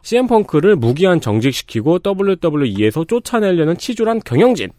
[0.02, 4.70] CM 펑크를 무기한 정직시키고 WWE에서 쫓아내려는 치졸한 경영진.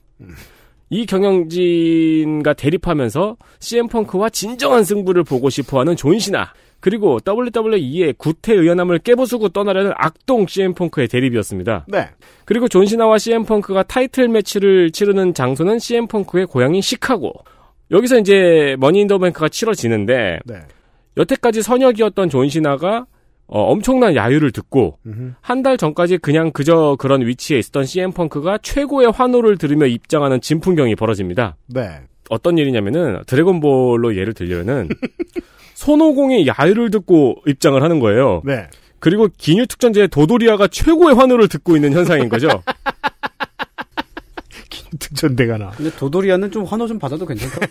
[0.89, 6.51] 이 경영진과 대립하면서 CM 펑크와 진정한 승부를 보고 싶어하는 존 시나.
[6.79, 11.85] 그리고 WWE의 구태 의연함을 깨부수고 떠나려는 악동 CM 펑크의 대립이었습니다.
[11.89, 12.09] 네.
[12.45, 17.33] 그리고 존 시나와 CM 펑크가 타이틀 매치를 치르는 장소는 CM 펑크의 고향인 시카고.
[17.91, 20.55] 여기서 이제 Money in the Bank가 치러지는데 네.
[21.17, 23.05] 여태까지 선역이었던 존 시나가
[23.51, 24.99] 어, 엄청난 야유를 듣고.
[25.41, 30.95] 한 달 전까지 그냥 그저 그런 위치에 있었던 CM 펑크가 최고의 환호를 들으며 입장하는 진풍경이
[30.95, 31.57] 벌어집니다.
[31.67, 32.01] 네.
[32.29, 34.89] 어떤 일이냐면은 드래곤볼로 예를 들려면은
[35.73, 38.41] 손오공이 야유를 듣고 입장을 하는 거예요.
[38.45, 38.67] 네.
[38.99, 42.49] 그리고 기뉴 특전대의 도도리아가 최고의 환호를 듣고 있는 현상인 거죠.
[44.99, 45.69] 특전대가 나.
[45.71, 47.59] 근데 도도리아는 좀 환호 좀 받아도 괜찮다.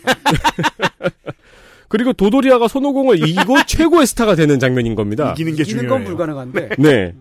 [1.89, 5.31] 그리고 도도리아가 손오공을 이기고 최고의 스타가 되는 장면인 겁니다.
[5.33, 5.89] 이기는 게 이기는 중요해요.
[5.89, 6.69] 건 불가능한데.
[6.77, 7.13] 네.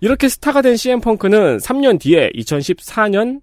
[0.00, 3.40] 이렇게 스타가 된 CM 펑크는 3년 뒤에 2014년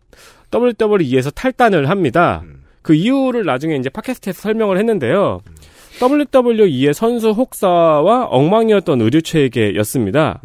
[0.53, 2.43] WWE에서 탈단을 합니다.
[2.81, 5.41] 그 이유를 나중에 이제 팟캐스트에서 설명을 했는데요.
[6.01, 10.41] WWE의 선수 혹사와 엉망이었던 의료 체계였습니다.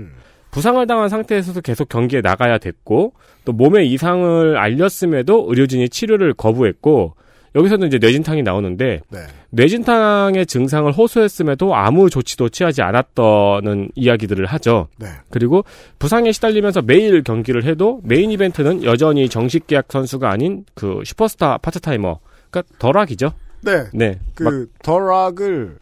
[0.51, 3.15] 부상을 당한 상태에서도 계속 경기에 나가야 됐고
[3.45, 7.15] 또 몸에 이상을 알렸음에도 의료진이 치료를 거부했고
[7.55, 9.19] 여기서는 이제 뇌진탕이 나오는데 네.
[9.55, 14.89] 뇌진탕의 증상을 호소했음에도 아무 조치도 취하지 않았다는 이야기들을 하죠.
[14.99, 15.09] 네.
[15.31, 15.65] 그리고
[15.99, 22.19] 부상에 시달리면서 매일 경기를 해도 메인 이벤트는 여전히 정식 계약 선수가 아닌 그 슈퍼스타 part-timer,
[22.51, 23.33] 그러니까 더락이죠.
[23.61, 23.85] 네.
[23.93, 24.19] 네.
[24.41, 25.77] 막- 그 더락을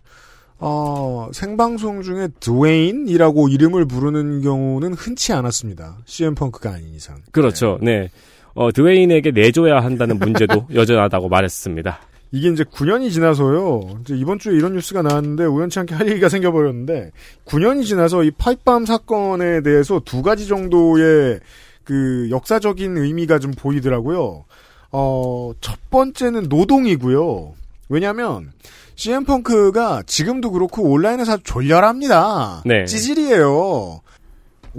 [0.58, 5.96] 어, 생방송 중에 드웨인이라고 이름을 부르는 경우는 흔치 않았습니다.
[6.04, 7.16] CM 펑크가 아닌 이상.
[7.32, 7.78] 그렇죠.
[7.80, 8.10] 네.
[8.52, 12.00] 어, 드웨인에게 내줘야 한다는 문제도 여전하다고 말했습니다.
[12.32, 13.98] 이게 이제 9년이 지나서요.
[14.02, 17.10] 이제 이번 주에 이런 뉴스가 나왔는데 우연치 않게 할 얘기가 생겨버렸는데
[17.44, 21.40] 9년이 지나서 이 파이밤 사건에 대해서 두 가지 정도의
[21.82, 24.44] 그 역사적인 의미가 좀 보이더라고요.
[24.92, 27.54] 어, 첫 번째는 노동이고요.
[27.88, 28.52] 왜냐면
[28.94, 32.62] CM 펑크가 지금도 그렇고 온라인에서 아주 졸렬합니다.
[32.64, 32.84] 네.
[32.84, 34.00] 찌질이에요.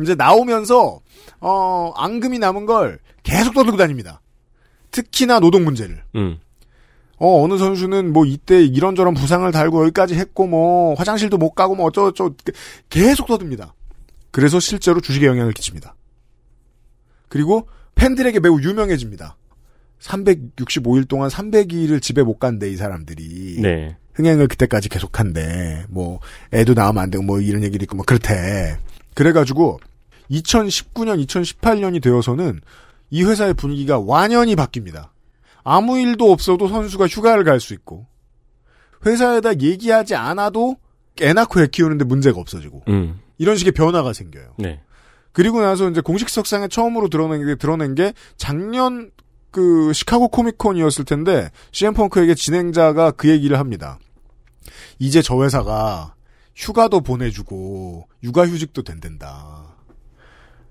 [0.01, 1.01] 이제 나오면서
[1.41, 4.21] 어, 앙금이 남은 걸 계속 떠들고 다닙니다.
[4.91, 6.03] 특히나 노동 문제를.
[6.15, 6.39] 음.
[7.23, 11.85] 어, 어느 선수는 뭐 이때 이런저런 부상을 달고 여기까지 했고 뭐 화장실도 못 가고 뭐
[11.85, 12.35] 어쩌고저쩌고
[12.89, 13.75] 계속 떠듭니다.
[14.31, 15.95] 그래서 실제로 주식에 영향을 끼칩니다.
[17.29, 19.37] 그리고 팬들에게 매우 유명해집니다.
[19.99, 23.61] 365일 동안 300일을 집에 못 간대 이 사람들이.
[23.61, 23.95] 네.
[24.15, 25.85] 흥행을 그때까지 계속한대.
[25.89, 28.79] 뭐 애도 낳으면 안 되고 뭐 이런 얘기도 있고 뭐 그렇대.
[29.13, 29.79] 그래가지고
[30.31, 32.61] 2019년, 2018년이 되어서는
[33.11, 35.10] 이 회사의 분위기가 완연히 바뀝니다.
[35.63, 38.07] 아무 일도 없어도 선수가 휴가를 갈 수 있고
[39.05, 40.77] 회사에다 얘기하지 않아도
[41.21, 43.19] 애 낳고 애 키우는데 문제가 없어지고 음.
[43.37, 44.53] 이런 식의 변화가 생겨요.
[44.57, 44.81] 네.
[45.31, 49.11] 그리고 나서 이제 공식 석상에 처음으로 드러낸 게 드러낸 게 작년
[49.49, 53.97] 그 시카고 코미콘이었을 텐데 CM 펑크에게 진행자가 그 얘기를 합니다.
[54.99, 56.15] 이제 저 회사가
[56.55, 59.75] 휴가도 보내주고 육아휴직도 된댄다.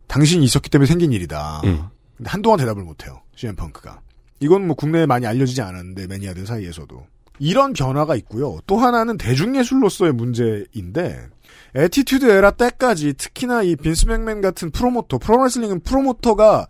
[0.07, 1.63] 당신이 있었기 때문에 생긴 일이다.
[1.65, 1.85] 음.
[2.17, 3.23] 근데 한동안 대답을 못해요.
[3.35, 4.01] CM 펑크가.
[4.41, 7.07] 이건 뭐 국내에 많이 알려지지 않았는데 매니아들 사이에서도
[7.39, 8.59] 이런 변화가 있고요.
[8.67, 11.29] 또 하나는 대중예술로서의 문제인데
[11.75, 16.67] Attitude Era 때까지 특히나 이 빈스 맥맨 같은 프로모터, 프로레슬링은 프로모터가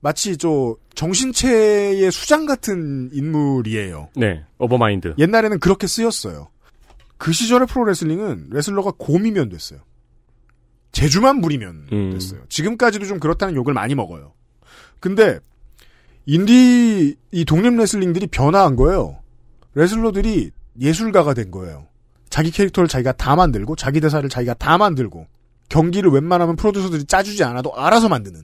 [0.00, 4.10] 마치 저 정신체의 수장 같은 인물이에요.
[4.16, 4.44] 네.
[4.58, 5.14] 오버마인드.
[5.18, 6.48] 옛날에는 그렇게 쓰였어요.
[7.16, 9.80] 그 시절의 프로레슬링은 레슬러가 곰이면 됐어요.
[10.92, 12.10] 제주만 부리면 음.
[12.12, 12.42] 됐어요.
[12.48, 14.34] 지금까지도 좀 그렇다는 욕을 많이 먹어요.
[15.00, 15.40] 근데
[16.26, 19.18] 인디 이 독립 레슬링들이 변화한 거예요.
[19.74, 20.50] 레슬러들이
[20.80, 21.86] 예술가가 된 거예요.
[22.30, 25.26] 자기 캐릭터를 자기가 다 만들고 자기 대사를 자기가 다 만들고
[25.68, 28.42] 경기를 웬만하면 프로듀서들이 짜주지 않아도 알아서 만드는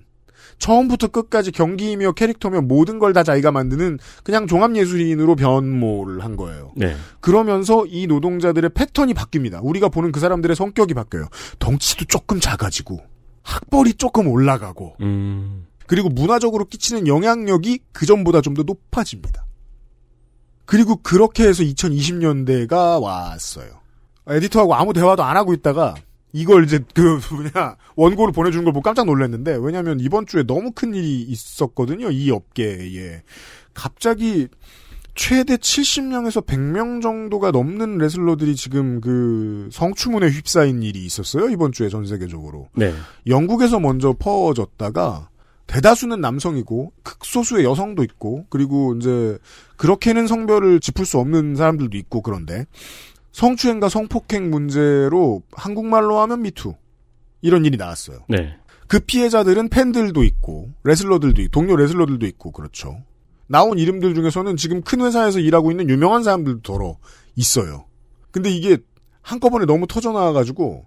[0.59, 6.73] 처음부터 끝까지 경기이며 캐릭터며 모든 걸 다 자기가 만드는 그냥 종합예술인으로 변모를 한 거예요.
[6.77, 6.95] 네.
[7.21, 9.61] 그러면서 이 노동자들의 패턴이 바뀝니다.
[9.63, 11.27] 우리가 보는 그 사람들의 성격이 바뀌어요.
[11.59, 13.01] 덩치도 조금 작아지고
[13.43, 15.67] 학벌이 조금 올라가고 음.
[15.91, 19.45] 그리고 문화적으로 끼치는 영향력이 그 전보다 좀 더 높아집니다.
[20.65, 23.81] 그리고 그렇게 해서 2020년대가 왔어요.
[24.29, 25.97] 에디터하고 아무 대화도 안 하고 있다가
[26.33, 30.95] 이걸 이제 그 뭐냐 원고를 보내주는 걸 보고 깜짝 놀랐는데 왜냐하면 이번 주에 너무 큰
[30.95, 33.23] 일이 있었거든요 이 업계에
[33.75, 34.47] 갑자기
[35.17, 42.07] 최대 70명에서 100명 정도가 넘는 레슬러들이 지금 그 성추문에 휩싸인 일이 있었어요 이번 주에 전
[42.07, 42.95] 세계적으로 네.
[43.27, 45.30] 영국에서 먼저 퍼졌다가
[45.71, 49.39] 대다수는 남성이고 극소수의 여성도 있고 그리고 이제
[49.77, 52.67] 그렇게는 성별을 짚을 수 없는 사람들도 있고 그런데
[53.31, 56.75] 성추행과 성폭행 문제로 한국말로 하면 미투
[57.41, 58.25] 이런 일이 나왔어요.
[58.29, 58.57] 네.
[58.89, 63.05] 그 피해자들은 팬들도 있고 레슬러들도 있고 동료 레슬러들도 있고 그렇죠.
[63.47, 66.97] 나온 이름들 중에서는 지금 큰 회사에서 일하고 있는 유명한 사람들도 더러
[67.37, 67.85] 있어요.
[68.33, 68.79] 근데 이게
[69.23, 70.87] 한꺼번에 너무 터져 나와가지고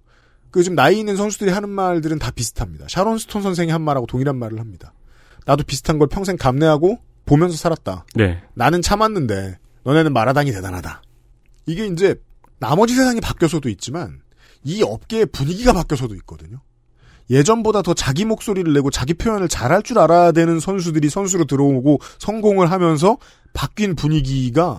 [0.53, 2.85] 그 지금 나이 있는 선수들이 하는 말들은 다 비슷합니다.
[2.87, 4.93] 샤론 스톤 선생이 한 말하고 동일한 말을 합니다.
[5.47, 8.05] 나도 비슷한 걸 평생 감내하고 보면서 살았다.
[8.13, 8.39] 네.
[8.53, 11.01] 나는 참았는데 너네는 말하다니 대단하다.
[11.65, 12.21] 이게 이제
[12.59, 14.21] 나머지 세상이 바뀌어서도 있지만
[14.63, 16.59] 이 업계의 분위기가 바뀐 것도 있거든요.
[17.31, 22.69] 예전보다 더 자기 목소리를 내고 자기 표현을 잘할 줄 알아야 되는 선수들이 선수로 들어오고 성공을
[22.69, 23.17] 하면서
[23.53, 24.77] 바뀐 분위기가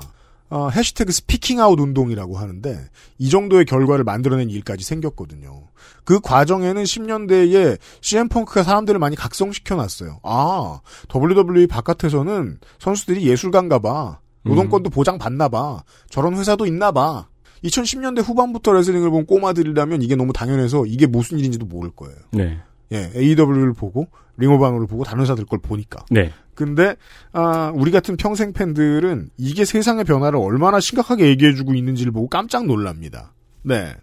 [0.55, 2.79] 어, 해시태그 Speaking Out 운동이라고 하는데
[3.19, 5.65] 이 정도의 결과를 만들어낸 일까지 생겼거든요.
[6.05, 10.21] 그 과정에는 10년대에 CM펑크가 사람들을 많이 각성시켜놨어요.
[10.23, 10.81] 아,
[11.13, 14.21] WWE 바깥에서는 선수들이 예술가인가 봐.
[14.45, 15.83] 노동권도 보장받나 봐.
[16.09, 17.27] 저런 회사도 있나 봐.
[17.65, 22.17] 2010년대 후반부터 레슬링을 본 꼬마들이라면 이게 너무 당연해서 이게 무슨 일인지도 모를 거예요.
[22.31, 22.61] 네.
[22.95, 26.05] 예, AW를 보고 링오바노를 보고 다른 회사들 걸 보니까.
[26.11, 26.33] 네.
[26.55, 26.95] 근데
[27.33, 33.33] 아, 우리 같은 평생 팬들은 이게 세상의 변화를 얼마나 심각하게 얘기해주고 있는지를 보고 깜짝 놀랍니다.
[33.63, 33.95] 네.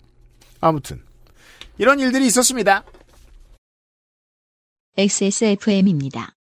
[0.60, 1.02] 아무튼
[1.78, 2.84] 이런 일들이 있었습니다.
[4.98, 6.34] XSFM입니다.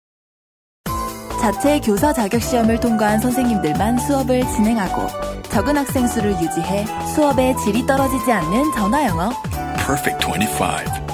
[1.39, 5.07] 자체 교사 자격 시험을 통과한 선생님들만 수업을 진행하고
[5.49, 6.85] 적은 학생 수를 유지해
[7.15, 9.31] 수업의 질이 떨어지지 않는 전화 영어.
[9.77, 11.10] Perfect 25.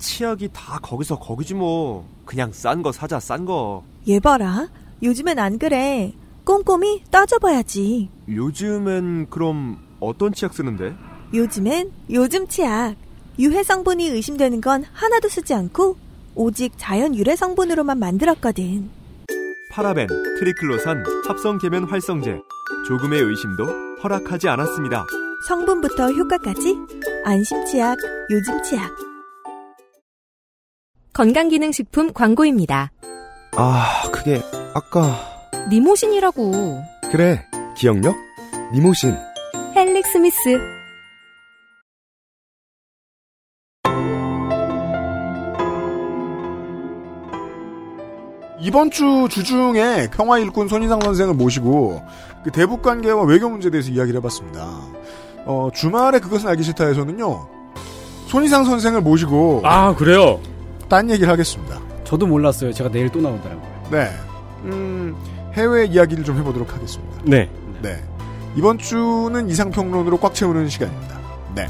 [0.00, 2.08] 치약이 다 거기서 거기지 뭐.
[2.24, 3.84] 그냥 싼 거 사자, 싼 거.
[4.08, 4.68] 얘 봐라.
[5.02, 6.12] 요즘엔 안 그래.
[6.44, 8.10] 꼼꼼히 따져봐야지.
[8.28, 10.94] 요즘엔 그럼 어떤 치약 쓰는데?
[11.32, 12.96] 요즘엔 요즘 치약.
[13.38, 15.96] 유해 성분이 의심되는 건 하나도 쓰지 않고
[16.34, 18.90] 오직 자연 유래 성분으로만 만들었거든.
[19.72, 22.40] 파라벤, 트리클로산, 합성 계면 활성제.
[22.88, 23.64] 조금의 의심도
[24.02, 25.06] 허락하지 않았습니다.
[25.46, 26.76] 성분부터 효과까지
[27.24, 27.96] 안심 치약,
[28.30, 29.09] 요즘 치약.
[31.12, 32.90] 건강기능식품 광고입니다.
[33.56, 34.40] 아, 그게
[34.74, 35.16] 아까
[35.70, 36.82] 니모신이라고.
[37.10, 37.44] 그래.
[37.76, 38.14] 기억력?
[38.72, 39.16] 니모신.
[39.74, 40.58] 헬릭 스미스.
[48.62, 52.02] 이번 주 주중에 평화 일꾼 손인상 선생을 모시고
[52.44, 54.68] 그 대북 관계와 외교 문제에 대해서 이야기를 해봤습니다.
[55.46, 57.48] 어, 주말에 그것은 알기 싫다에서는요.
[58.26, 60.40] 손인상 선생을 모시고 아 그래요?
[60.90, 61.80] 딴 얘기를 하겠습니다.
[62.04, 62.72] 저도 몰랐어요.
[62.72, 63.88] 제가 내일 또 나온다라고요.
[63.92, 64.10] 네.
[64.64, 65.16] 음,
[65.54, 67.16] 해외 이야기를 좀 해보도록 하겠습니다.
[67.24, 67.48] 네.
[67.80, 68.02] 네.
[68.56, 71.18] 이번 주는 이상평론으로 꽉 채우는 시간입니다.
[71.54, 71.68] 네.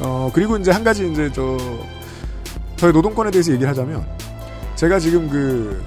[0.00, 1.58] 어, 그리고 이제 한 가지 이제 저,
[2.76, 4.04] 저희 노동권에 대해서 얘기를 하자면,
[4.76, 5.84] 제가 지금 그,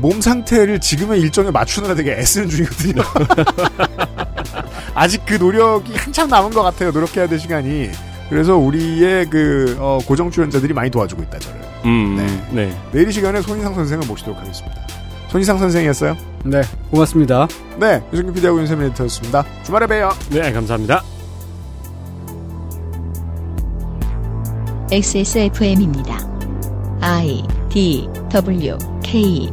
[0.00, 3.02] 몸 상태를 지금의 일정에 맞추느라 되게 애쓰는 중이거든요.
[4.94, 6.90] 아직 그 노력이 한참 남은 것 같아요.
[6.90, 7.90] 노력해야 될 시간이.
[8.28, 11.73] 그래서 우리의 그, 어, 고정 출연자들이 많이 도와주고 있다, 저를.
[11.84, 12.66] 음, 네.
[12.66, 12.80] 네.
[12.92, 14.76] 내일 이 시간에 손희상 선생을 모시도록 하겠습니다.
[15.28, 16.16] 손희상 선생이었어요.
[16.44, 17.48] 네, 고맙습니다.
[17.78, 19.44] 네, 유승균 PD하고 윤세민 에디터였습니다.
[19.64, 20.10] 주말에 봬요.
[20.30, 21.02] 네, 감사합니다.
[24.90, 26.18] XSFM입니다.
[27.00, 29.50] I D W K